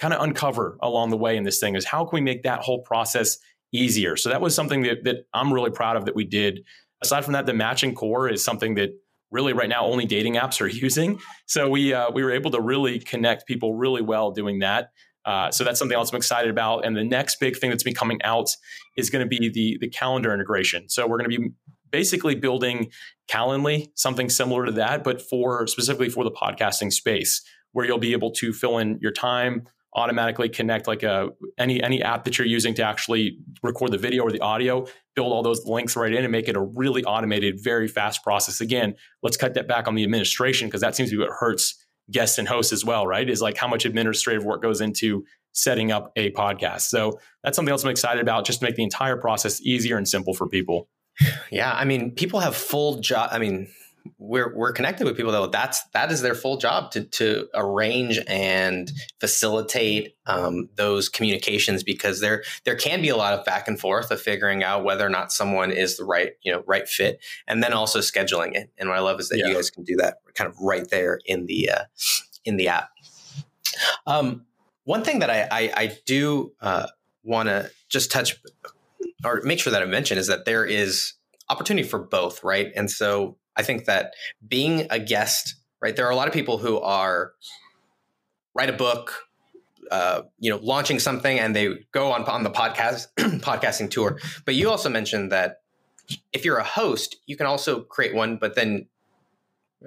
kind 0.00 0.12
of 0.12 0.20
uncover 0.20 0.78
along 0.82 1.10
the 1.10 1.16
way 1.16 1.36
in 1.36 1.44
this 1.44 1.60
thing 1.60 1.76
is 1.76 1.84
how 1.84 2.04
can 2.04 2.16
we 2.16 2.20
make 2.20 2.42
that 2.42 2.62
whole 2.62 2.80
process 2.80 3.38
easier? 3.70 4.16
So 4.16 4.28
that 4.30 4.40
was 4.40 4.56
something 4.56 4.82
that, 4.82 5.04
that 5.04 5.28
I'm 5.32 5.52
really 5.52 5.70
proud 5.70 5.96
of 5.96 6.06
that 6.06 6.16
we 6.16 6.24
did. 6.24 6.64
Aside 7.00 7.24
from 7.24 7.34
that, 7.34 7.46
the 7.46 7.54
matching 7.54 7.94
core 7.94 8.28
is 8.28 8.42
something 8.42 8.74
that 8.74 8.90
really 9.36 9.52
right 9.52 9.68
now 9.68 9.84
only 9.84 10.06
dating 10.06 10.34
apps 10.34 10.60
are 10.60 10.66
using. 10.86 11.20
So 11.46 11.68
we 11.68 11.92
uh, 11.92 12.10
we 12.10 12.24
were 12.24 12.32
able 12.32 12.50
to 12.52 12.60
really 12.60 12.98
connect 12.98 13.46
people 13.46 13.74
really 13.74 14.02
well 14.02 14.30
doing 14.32 14.60
that. 14.60 14.90
Uh, 15.26 15.50
so 15.50 15.64
that's 15.64 15.78
something 15.78 15.96
else 15.96 16.10
I'm 16.12 16.16
excited 16.16 16.50
about. 16.50 16.84
And 16.84 16.96
the 16.96 17.04
next 17.04 17.40
big 17.40 17.56
thing 17.56 17.70
that's 17.70 17.82
been 17.82 17.94
coming 17.94 18.20
out 18.22 18.48
is 18.96 19.10
going 19.10 19.28
to 19.28 19.28
be 19.28 19.50
the 19.50 19.76
the 19.80 19.88
calendar 19.88 20.32
integration. 20.32 20.88
So 20.88 21.06
we're 21.06 21.18
going 21.18 21.30
to 21.30 21.38
be 21.38 21.50
basically 21.90 22.34
building 22.34 22.90
Calendly, 23.28 23.88
something 23.96 24.28
similar 24.30 24.66
to 24.66 24.72
that, 24.72 25.02
but 25.02 25.20
for 25.20 25.66
specifically 25.66 26.08
for 26.08 26.22
the 26.22 26.30
podcasting 26.30 26.92
space, 26.92 27.42
where 27.72 27.84
you'll 27.84 27.98
be 27.98 28.12
able 28.12 28.30
to 28.32 28.52
fill 28.52 28.78
in 28.78 28.98
your 29.00 29.10
time, 29.10 29.64
automatically 29.96 30.48
connect 30.48 30.86
like 30.86 31.02
a 31.02 31.30
any 31.58 31.82
any 31.82 32.02
app 32.02 32.24
that 32.24 32.38
you're 32.38 32.46
using 32.46 32.74
to 32.74 32.82
actually 32.82 33.38
record 33.62 33.90
the 33.90 33.98
video 33.98 34.22
or 34.22 34.30
the 34.30 34.40
audio 34.40 34.86
build 35.14 35.32
all 35.32 35.42
those 35.42 35.64
links 35.64 35.96
right 35.96 36.12
in 36.12 36.22
and 36.22 36.30
make 36.30 36.48
it 36.48 36.56
a 36.56 36.60
really 36.60 37.02
automated 37.04 37.58
very 37.60 37.88
fast 37.88 38.22
process. 38.22 38.60
Again 38.60 38.94
let's 39.22 39.36
cut 39.36 39.54
that 39.54 39.66
back 39.66 39.88
on 39.88 39.94
the 39.94 40.04
administration 40.04 40.68
because 40.68 40.82
that 40.82 40.94
seems 40.94 41.10
to 41.10 41.16
be 41.16 41.22
what 41.22 41.32
hurts 41.32 41.82
guests 42.10 42.38
and 42.38 42.46
hosts 42.46 42.72
as 42.72 42.84
well 42.84 43.06
right? 43.06 43.28
Is 43.28 43.40
like 43.40 43.56
how 43.56 43.66
much 43.66 43.84
administrative 43.84 44.44
work 44.44 44.62
goes 44.62 44.80
into 44.80 45.24
setting 45.52 45.90
up 45.90 46.12
a 46.16 46.30
podcast. 46.32 46.82
So 46.82 47.18
that's 47.42 47.56
something 47.56 47.72
else 47.72 47.82
i'm 47.82 47.90
excited 47.90 48.20
about 48.20 48.44
just 48.44 48.60
to 48.60 48.66
make 48.66 48.76
the 48.76 48.82
entire 48.82 49.16
process 49.16 49.60
easier 49.62 49.96
and 49.96 50.06
simple 50.06 50.34
for 50.34 50.46
people. 50.46 50.88
Yeah 51.50 51.72
i 51.72 51.84
mean 51.86 52.10
people 52.10 52.40
have 52.40 52.54
full 52.54 53.00
job 53.00 53.30
i 53.32 53.38
mean 53.38 53.68
we're 54.18 54.54
we're 54.54 54.72
connected 54.72 55.04
with 55.04 55.16
people 55.16 55.32
though 55.32 55.46
that's 55.46 55.82
that 55.94 56.10
is 56.10 56.22
their 56.22 56.34
full 56.34 56.56
job 56.56 56.90
to 56.90 57.04
to 57.04 57.48
arrange 57.54 58.18
and 58.26 58.92
facilitate 59.20 60.16
um, 60.26 60.68
those 60.76 61.08
communications 61.08 61.82
because 61.82 62.20
there 62.20 62.42
there 62.64 62.76
can 62.76 63.00
be 63.00 63.08
a 63.08 63.16
lot 63.16 63.34
of 63.34 63.44
back 63.44 63.68
and 63.68 63.78
forth 63.78 64.10
of 64.10 64.20
figuring 64.20 64.62
out 64.62 64.84
whether 64.84 65.06
or 65.06 65.10
not 65.10 65.32
someone 65.32 65.70
is 65.70 65.96
the 65.96 66.04
right 66.04 66.32
you 66.42 66.52
know 66.52 66.62
right 66.66 66.88
fit 66.88 67.22
and 67.46 67.62
then 67.62 67.72
also 67.72 68.00
scheduling 68.00 68.54
it 68.54 68.70
and 68.78 68.88
what 68.88 68.98
I 68.98 69.00
love 69.00 69.20
is 69.20 69.28
that 69.28 69.38
yeah. 69.38 69.48
you 69.48 69.54
guys 69.54 69.70
can 69.70 69.84
do 69.84 69.96
that 69.96 70.18
kind 70.34 70.48
of 70.48 70.56
right 70.60 70.88
there 70.90 71.20
in 71.26 71.46
the 71.46 71.70
uh, 71.70 71.84
in 72.44 72.56
the 72.56 72.68
app. 72.68 72.90
Um, 74.06 74.46
one 74.84 75.02
thing 75.02 75.18
that 75.20 75.30
I 75.30 75.48
I, 75.50 75.72
I 75.76 75.98
do 76.06 76.52
uh, 76.60 76.86
want 77.22 77.48
to 77.48 77.70
just 77.88 78.10
touch 78.10 78.36
or 79.24 79.40
make 79.42 79.58
sure 79.58 79.72
that 79.72 79.82
I 79.82 79.86
mention 79.86 80.18
is 80.18 80.28
that 80.28 80.44
there 80.44 80.64
is 80.64 81.14
opportunity 81.48 81.86
for 81.86 81.98
both, 81.98 82.42
right? 82.44 82.72
And 82.74 82.90
so 82.90 83.36
I 83.56 83.62
think 83.62 83.86
that 83.86 84.14
being 84.46 84.86
a 84.90 84.98
guest, 84.98 85.56
right? 85.80 85.94
There 85.94 86.06
are 86.06 86.10
a 86.10 86.16
lot 86.16 86.28
of 86.28 86.34
people 86.34 86.58
who 86.58 86.78
are 86.80 87.32
write 88.54 88.70
a 88.70 88.72
book, 88.72 89.26
uh, 89.90 90.22
you 90.38 90.50
know, 90.50 90.58
launching 90.62 90.98
something, 90.98 91.38
and 91.38 91.54
they 91.54 91.74
go 91.92 92.12
on 92.12 92.24
on 92.24 92.42
the 92.42 92.50
podcast 92.50 93.08
podcasting 93.40 93.90
tour. 93.90 94.18
But 94.44 94.54
you 94.54 94.70
also 94.70 94.88
mentioned 94.88 95.32
that 95.32 95.62
if 96.32 96.44
you're 96.44 96.58
a 96.58 96.64
host, 96.64 97.16
you 97.26 97.36
can 97.36 97.46
also 97.46 97.80
create 97.80 98.14
one. 98.14 98.36
But 98.36 98.54
then 98.54 98.86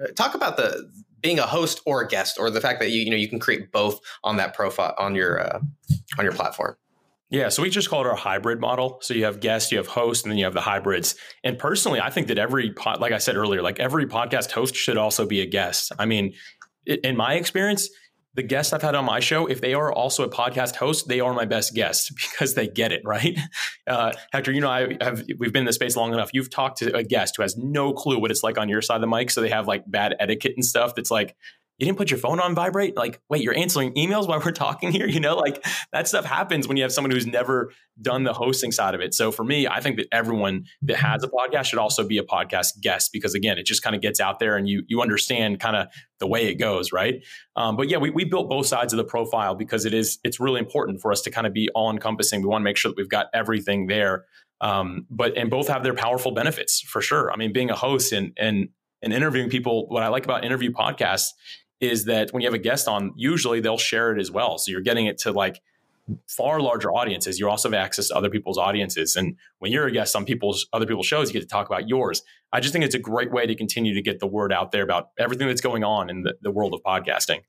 uh, 0.00 0.08
talk 0.16 0.34
about 0.34 0.56
the 0.56 0.90
being 1.20 1.38
a 1.38 1.46
host 1.46 1.80
or 1.84 2.00
a 2.02 2.08
guest, 2.08 2.38
or 2.38 2.50
the 2.50 2.60
fact 2.60 2.80
that 2.80 2.90
you 2.90 3.02
you 3.02 3.10
know 3.10 3.16
you 3.16 3.28
can 3.28 3.38
create 3.38 3.72
both 3.72 4.00
on 4.24 4.36
that 4.36 4.54
profile 4.54 4.94
on 4.98 5.14
your 5.14 5.40
uh, 5.40 5.60
on 6.18 6.24
your 6.24 6.32
platform. 6.32 6.76
Yeah, 7.30 7.48
so 7.48 7.62
we 7.62 7.70
just 7.70 7.88
call 7.88 8.00
it 8.00 8.08
our 8.08 8.16
hybrid 8.16 8.60
model. 8.60 8.98
So 9.02 9.14
you 9.14 9.24
have 9.24 9.38
guests, 9.38 9.70
you 9.70 9.78
have 9.78 9.86
hosts, 9.86 10.24
and 10.24 10.32
then 10.32 10.38
you 10.38 10.44
have 10.44 10.54
the 10.54 10.60
hybrids. 10.60 11.14
And 11.44 11.58
personally, 11.58 12.00
I 12.00 12.10
think 12.10 12.26
that 12.26 12.38
every 12.38 12.72
pod, 12.72 13.00
like 13.00 13.12
I 13.12 13.18
said 13.18 13.36
earlier, 13.36 13.62
like 13.62 13.78
every 13.78 14.06
podcast 14.06 14.50
host 14.50 14.74
should 14.74 14.96
also 14.96 15.26
be 15.26 15.40
a 15.40 15.46
guest. 15.46 15.92
I 15.96 16.06
mean, 16.06 16.34
in 16.86 17.16
my 17.16 17.34
experience, 17.34 17.88
the 18.34 18.42
guests 18.42 18.72
I've 18.72 18.82
had 18.82 18.94
on 18.94 19.04
my 19.04 19.20
show, 19.20 19.46
if 19.46 19.60
they 19.60 19.74
are 19.74 19.92
also 19.92 20.24
a 20.24 20.28
podcast 20.28 20.76
host, 20.76 21.08
they 21.08 21.20
are 21.20 21.32
my 21.32 21.44
best 21.44 21.74
guests 21.74 22.10
because 22.30 22.54
they 22.54 22.66
get 22.66 22.92
it 22.92 23.02
right. 23.04 23.38
Uh, 23.86 24.12
Hector, 24.32 24.52
you 24.52 24.60
know, 24.60 24.70
I 24.70 24.96
have 25.00 25.24
we've 25.38 25.52
been 25.52 25.62
in 25.62 25.66
the 25.66 25.72
space 25.72 25.96
long 25.96 26.12
enough. 26.12 26.30
You've 26.32 26.48
talked 26.48 26.78
to 26.78 26.94
a 26.94 27.02
guest 27.02 27.34
who 27.36 27.42
has 27.42 27.56
no 27.56 27.92
clue 27.92 28.20
what 28.20 28.30
it's 28.30 28.44
like 28.44 28.56
on 28.56 28.68
your 28.68 28.80
side 28.82 28.96
of 28.96 29.00
the 29.00 29.08
mic, 29.08 29.32
so 29.32 29.40
they 29.40 29.48
have 29.48 29.66
like 29.66 29.82
bad 29.84 30.14
etiquette 30.20 30.52
and 30.54 30.64
stuff. 30.64 30.94
That's 30.94 31.10
like 31.10 31.34
you 31.80 31.86
didn't 31.86 31.96
put 31.96 32.10
your 32.10 32.18
phone 32.18 32.40
on 32.40 32.54
vibrate. 32.54 32.94
Like, 32.94 33.22
wait, 33.30 33.42
you're 33.42 33.56
answering 33.56 33.94
emails 33.94 34.28
while 34.28 34.38
we're 34.44 34.52
talking 34.52 34.92
here. 34.92 35.00
You 35.10 35.18
know, 35.18 35.36
like 35.36 35.66
that 35.92 36.06
stuff 36.06 36.24
happens 36.24 36.68
when 36.68 36.76
you 36.76 36.84
have 36.84 36.92
someone 36.92 37.10
who's 37.10 37.26
never 37.26 37.72
done 38.00 38.22
the 38.22 38.32
hosting 38.32 38.70
side 38.70 38.94
of 38.94 39.00
it. 39.00 39.12
So 39.12 39.32
for 39.32 39.42
me, 39.42 39.66
I 39.66 39.80
think 39.80 39.96
that 39.96 40.06
everyone 40.12 40.66
that 40.82 40.98
has 40.98 41.24
a 41.24 41.28
podcast 41.28 41.64
should 41.64 41.80
also 41.80 42.06
be 42.06 42.16
a 42.18 42.22
podcast 42.22 42.80
guest 42.80 43.10
because 43.12 43.34
again, 43.34 43.58
it 43.58 43.66
just 43.66 43.82
kind 43.82 43.96
of 43.96 44.02
gets 44.02 44.20
out 44.20 44.38
there 44.38 44.56
and 44.56 44.68
you 44.68 44.84
you 44.86 45.02
understand 45.02 45.58
kind 45.58 45.74
of 45.74 45.88
the 46.20 46.28
way 46.28 46.46
it 46.46 46.54
goes, 46.54 46.92
right? 46.92 47.24
Um, 47.56 47.76
but 47.76 47.88
yeah, 47.88 47.98
we, 47.98 48.10
we 48.10 48.24
built 48.24 48.48
both 48.48 48.66
sides 48.66 48.92
of 48.92 48.98
the 48.98 49.04
profile 49.04 49.56
because 49.56 49.84
it 49.84 49.92
is 49.92 50.18
it's 50.22 50.38
really 50.38 50.60
important 50.60 51.00
for 51.00 51.10
us 51.10 51.22
to 51.22 51.30
kind 51.30 51.46
of 51.46 51.52
be 51.52 51.68
all 51.74 51.90
encompassing. 51.90 52.40
We 52.40 52.46
want 52.46 52.62
to 52.62 52.64
make 52.64 52.76
sure 52.76 52.90
that 52.90 52.96
we've 52.96 53.08
got 53.08 53.26
everything 53.34 53.88
there. 53.88 54.26
Um, 54.60 55.06
but 55.10 55.36
and 55.36 55.50
both 55.50 55.66
have 55.68 55.82
their 55.82 55.94
powerful 55.94 56.32
benefits 56.32 56.80
for 56.80 57.02
sure. 57.02 57.32
I 57.32 57.36
mean, 57.36 57.52
being 57.52 57.70
a 57.70 57.76
host 57.76 58.12
and 58.12 58.32
and 58.36 58.68
and 59.02 59.12
interviewing 59.12 59.50
people, 59.50 59.88
what 59.88 60.02
I 60.02 60.08
like 60.08 60.24
about 60.24 60.44
interview 60.44 60.70
podcasts 60.70 61.30
is 61.80 62.04
that 62.04 62.32
when 62.32 62.42
you 62.42 62.46
have 62.46 62.54
a 62.54 62.58
guest 62.58 62.88
on, 62.88 63.12
usually 63.16 63.60
they'll 63.60 63.78
share 63.78 64.12
it 64.12 64.20
as 64.20 64.30
well. 64.30 64.58
So 64.58 64.70
you're 64.70 64.80
getting 64.80 65.06
it 65.06 65.18
to 65.18 65.32
like 65.32 65.60
far 66.28 66.60
larger 66.60 66.90
audiences. 66.90 67.38
You 67.38 67.48
also 67.48 67.68
have 67.68 67.74
access 67.74 68.08
to 68.08 68.16
other 68.16 68.28
people's 68.28 68.58
audiences. 68.58 69.16
And 69.16 69.36
when 69.58 69.72
you're 69.72 69.86
a 69.86 69.92
guest 69.92 70.16
on 70.16 70.24
people's 70.24 70.66
other 70.72 70.86
people's 70.86 71.06
shows, 71.06 71.28
you 71.28 71.34
get 71.34 71.40
to 71.40 71.48
talk 71.48 71.66
about 71.66 71.88
yours. 71.88 72.22
I 72.52 72.60
just 72.60 72.72
think 72.72 72.84
it's 72.84 72.94
a 72.94 73.00
great 73.00 73.32
way 73.32 73.46
to 73.46 73.54
continue 73.54 73.94
to 73.94 74.02
get 74.02 74.18
the 74.18 74.26
word 74.26 74.52
out 74.52 74.72
there 74.72 74.82
about 74.82 75.10
everything 75.18 75.46
that's 75.48 75.60
going 75.60 75.84
on 75.84 76.10
in 76.10 76.22
the, 76.22 76.34
the 76.42 76.50
world 76.50 76.74
of 76.74 76.82
podcasting. 76.82 77.40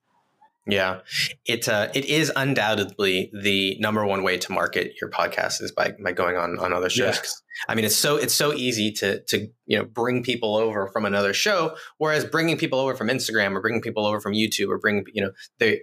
Yeah, 0.67 0.99
it 1.45 1.67
uh, 1.67 1.89
it 1.95 2.05
is 2.05 2.31
undoubtedly 2.35 3.31
the 3.33 3.77
number 3.79 4.05
one 4.05 4.21
way 4.21 4.37
to 4.37 4.51
market 4.51 4.93
your 5.01 5.09
podcast 5.09 5.61
is 5.61 5.71
by 5.71 5.93
by 6.03 6.11
going 6.11 6.37
on 6.37 6.59
on 6.59 6.71
other 6.71 6.89
shows. 6.89 7.15
Yes. 7.15 7.41
I 7.67 7.73
mean, 7.73 7.83
it's 7.83 7.95
so 7.95 8.15
it's 8.15 8.33
so 8.33 8.53
easy 8.53 8.91
to 8.93 9.21
to 9.21 9.47
you 9.65 9.77
know 9.77 9.85
bring 9.85 10.21
people 10.21 10.55
over 10.55 10.87
from 10.93 11.05
another 11.05 11.33
show, 11.33 11.75
whereas 11.97 12.25
bringing 12.25 12.57
people 12.57 12.79
over 12.79 12.95
from 12.95 13.07
Instagram 13.07 13.55
or 13.55 13.61
bringing 13.61 13.81
people 13.81 14.05
over 14.05 14.19
from 14.19 14.33
YouTube 14.33 14.69
or 14.69 14.77
bring 14.77 15.05
you 15.13 15.23
know 15.23 15.31
they 15.57 15.81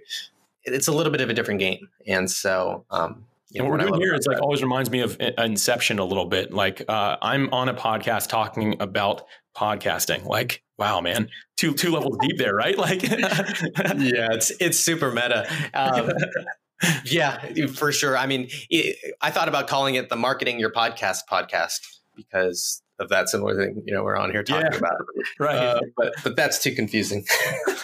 it's 0.63 0.87
a 0.87 0.93
little 0.93 1.11
bit 1.11 1.21
of 1.21 1.29
a 1.29 1.33
different 1.33 1.59
game, 1.59 1.89
and 2.07 2.29
so. 2.29 2.85
Um, 2.89 3.25
you 3.51 3.63
know, 3.63 3.65
and 3.65 3.71
what 3.71 3.81
we're 3.81 3.87
doing 3.87 4.01
here, 4.01 4.13
it's 4.13 4.27
like 4.27 4.39
always 4.43 4.61
reminds 4.61 4.91
me 4.91 4.99
of 4.99 5.19
Inception 5.39 5.97
a 5.97 6.05
little 6.05 6.27
bit. 6.27 6.53
Like 6.53 6.83
uh, 6.87 7.17
I'm 7.19 7.51
on 7.51 7.67
a 7.67 7.73
podcast 7.73 8.29
talking 8.29 8.79
about 8.79 9.23
podcasting. 9.59 10.25
Like, 10.25 10.63
wow, 10.77 11.01
man, 11.01 11.29
two 11.57 11.73
two 11.73 11.91
levels 11.91 12.17
deep 12.21 12.37
there, 12.37 12.55
right? 12.55 12.77
Like, 12.77 13.03
yeah, 13.03 14.29
it's 14.31 14.51
it's 14.59 14.79
super 14.79 15.11
meta. 15.11 15.47
Um, 15.73 16.11
yeah, 17.05 17.45
for 17.73 17.91
sure. 17.91 18.17
I 18.17 18.25
mean, 18.25 18.49
it, 18.69 18.97
I 19.21 19.31
thought 19.31 19.49
about 19.49 19.67
calling 19.67 19.95
it 19.95 20.09
the 20.09 20.15
marketing 20.15 20.59
your 20.59 20.71
podcast 20.71 21.19
podcast 21.29 21.79
because 22.15 22.81
of 22.99 23.09
that 23.09 23.29
similar 23.29 23.55
thing. 23.55 23.83
You 23.85 23.93
know, 23.93 24.03
we're 24.03 24.17
on 24.17 24.31
here 24.31 24.43
talking 24.43 24.71
yeah, 24.71 24.77
about, 24.77 24.97
right? 25.39 25.57
Uh, 25.57 25.79
but 25.97 26.13
but 26.23 26.35
that's 26.35 26.63
too 26.63 26.73
confusing. 26.73 27.25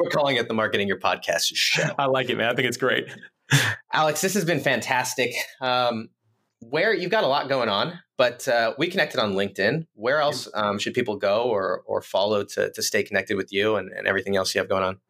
we're 0.00 0.10
calling 0.10 0.36
it 0.36 0.48
the 0.48 0.54
marketing 0.54 0.88
your 0.88 0.98
podcast 0.98 1.50
show. 1.54 1.90
I 1.98 2.06
like 2.06 2.30
it, 2.30 2.38
man. 2.38 2.48
I 2.50 2.54
think 2.54 2.68
it's 2.68 2.78
great. 2.78 3.06
Alex, 3.92 4.22
this 4.22 4.32
has 4.32 4.46
been 4.46 4.60
fantastic. 4.60 5.34
Um, 5.60 6.08
where 6.60 6.94
you've 6.94 7.10
got 7.10 7.24
a 7.24 7.26
lot 7.26 7.48
going 7.48 7.68
on, 7.68 7.98
but 8.22 8.46
uh, 8.46 8.72
we 8.78 8.86
connected 8.86 9.18
on 9.18 9.32
LinkedIn. 9.32 9.84
Where 9.94 10.20
else 10.20 10.46
um, 10.54 10.78
should 10.78 10.94
people 10.94 11.16
go 11.16 11.42
or 11.42 11.82
or 11.86 12.00
follow 12.00 12.44
to 12.44 12.70
to 12.70 12.80
stay 12.80 13.02
connected 13.02 13.36
with 13.36 13.52
you 13.52 13.74
and, 13.74 13.90
and 13.90 14.06
everything 14.06 14.36
else 14.36 14.54
you 14.54 14.60
have 14.60 14.68
going 14.68 14.84
on? 14.84 15.00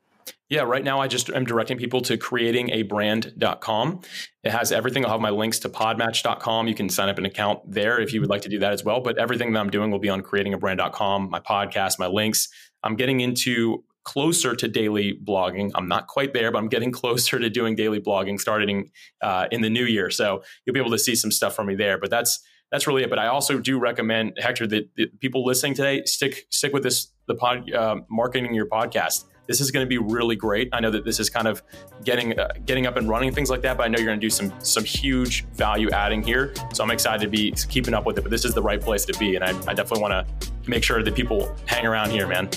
Yeah, 0.49 0.63
right 0.63 0.83
now 0.83 0.99
I 0.99 1.09
just 1.09 1.29
am 1.29 1.45
directing 1.45 1.77
people 1.77 2.01
to 2.03 2.17
creatingabrand.com. 2.17 4.01
It 4.45 4.51
has 4.51 4.73
everything. 4.73 5.05
I'll 5.05 5.11
have 5.11 5.21
my 5.21 5.29
links 5.29 5.59
to 5.59 5.69
podmatch.com. 5.69 6.69
You 6.69 6.75
can 6.75 6.89
sign 6.89 7.11
up 7.11 7.19
an 7.19 7.27
account 7.27 7.61
there 7.71 8.01
if 8.01 8.15
you 8.15 8.21
would 8.23 8.31
like 8.31 8.41
to 8.43 8.49
do 8.49 8.59
that 8.61 8.73
as 8.73 8.83
well. 8.83 9.01
But 9.01 9.19
everything 9.19 9.53
that 9.53 9.61
I'm 9.61 9.69
doing 9.69 9.91
will 9.91 9.99
be 9.99 10.09
on 10.09 10.23
creatingabrand.com, 10.23 11.29
my 11.29 11.41
podcast, 11.41 11.99
my 11.99 12.07
links. 12.07 12.49
I'm 12.83 12.97
getting 12.97 13.21
into 13.21 13.85
closer 14.05 14.57
to 14.57 14.69
daily 14.69 15.21
blogging. 15.23 15.71
I'm 15.75 15.87
not 15.87 16.07
quite 16.07 16.33
there, 16.33 16.51
but 16.51 16.61
I'm 16.61 16.69
getting 16.69 16.93
closer 17.03 17.39
to 17.39 17.51
doing 17.51 17.75
daily 17.75 18.01
blogging 18.01 18.41
starting 18.41 18.91
uh, 19.21 19.49
in 19.51 19.61
the 19.61 19.69
new 19.69 19.85
year. 19.85 20.09
So 20.09 20.43
you'll 20.65 20.73
be 20.73 20.81
able 20.81 20.93
to 20.93 20.99
see 20.99 21.15
some 21.15 21.31
stuff 21.31 21.55
from 21.55 21.67
me 21.67 21.75
there. 21.75 21.99
But 21.99 22.09
that's 22.09 22.43
that's 22.73 22.87
really 22.87 23.05
it. 23.05 23.11
But 23.11 23.21
I 23.21 23.29
also 23.29 23.59
do 23.59 23.79
recommend 23.79 24.39
Hector 24.39 24.67
that, 24.67 25.21
people 25.21 25.45
listening 25.45 25.75
today 25.75 26.03
stick 26.07 26.47
stick 26.51 26.73
with 26.73 26.83
this 26.83 27.13
the 27.27 27.35
pod 27.37 27.71
uh, 27.73 27.97
marketing 28.11 28.55
your 28.55 28.67
podcast. 28.67 29.27
This 29.47 29.61
is 29.61 29.71
going 29.71 29.85
to 29.85 29.89
be 29.89 29.99
really 29.99 30.37
great. 30.37 30.69
I 30.73 30.81
know 30.81 30.91
that 30.93 31.05
this 31.05 31.21
is 31.21 31.29
kind 31.29 31.47
of 31.47 31.63
getting 32.05 32.39
uh, 32.39 32.49
getting 32.65 32.87
up 32.87 32.97
and 32.97 33.09
running 33.09 33.33
things 33.33 33.51
like 33.51 33.61
that, 33.63 33.77
but 33.77 33.85
I 33.85 33.89
know 33.89 33.99
you're 33.99 34.07
going 34.07 34.21
to 34.21 34.25
do 34.25 34.31
some 34.31 34.53
some 34.61 34.85
huge 34.85 35.45
value 35.49 35.91
adding 35.91 36.23
here. 36.23 36.55
So 36.73 36.83
I'm 36.83 36.91
excited 36.91 37.23
to 37.23 37.29
be 37.29 37.53
keeping 37.69 37.93
up 37.93 38.07
with 38.07 38.19
it. 38.19 38.23
But 38.23 38.31
this 38.31 38.45
is 38.45 38.55
the 38.55 38.63
right 38.63 38.81
place 38.81 39.05
to 39.05 39.19
be, 39.19 39.37
and 39.37 39.45
I, 39.45 39.51
I 39.69 39.75
definitely 39.75 40.01
want 40.01 40.15
to 40.15 40.51
make 40.71 40.83
sure 40.83 41.03
that 41.03 41.15
people 41.15 41.55
hang 41.67 41.87
around 41.87 42.11
here, 42.11 42.27
man. 42.27 42.49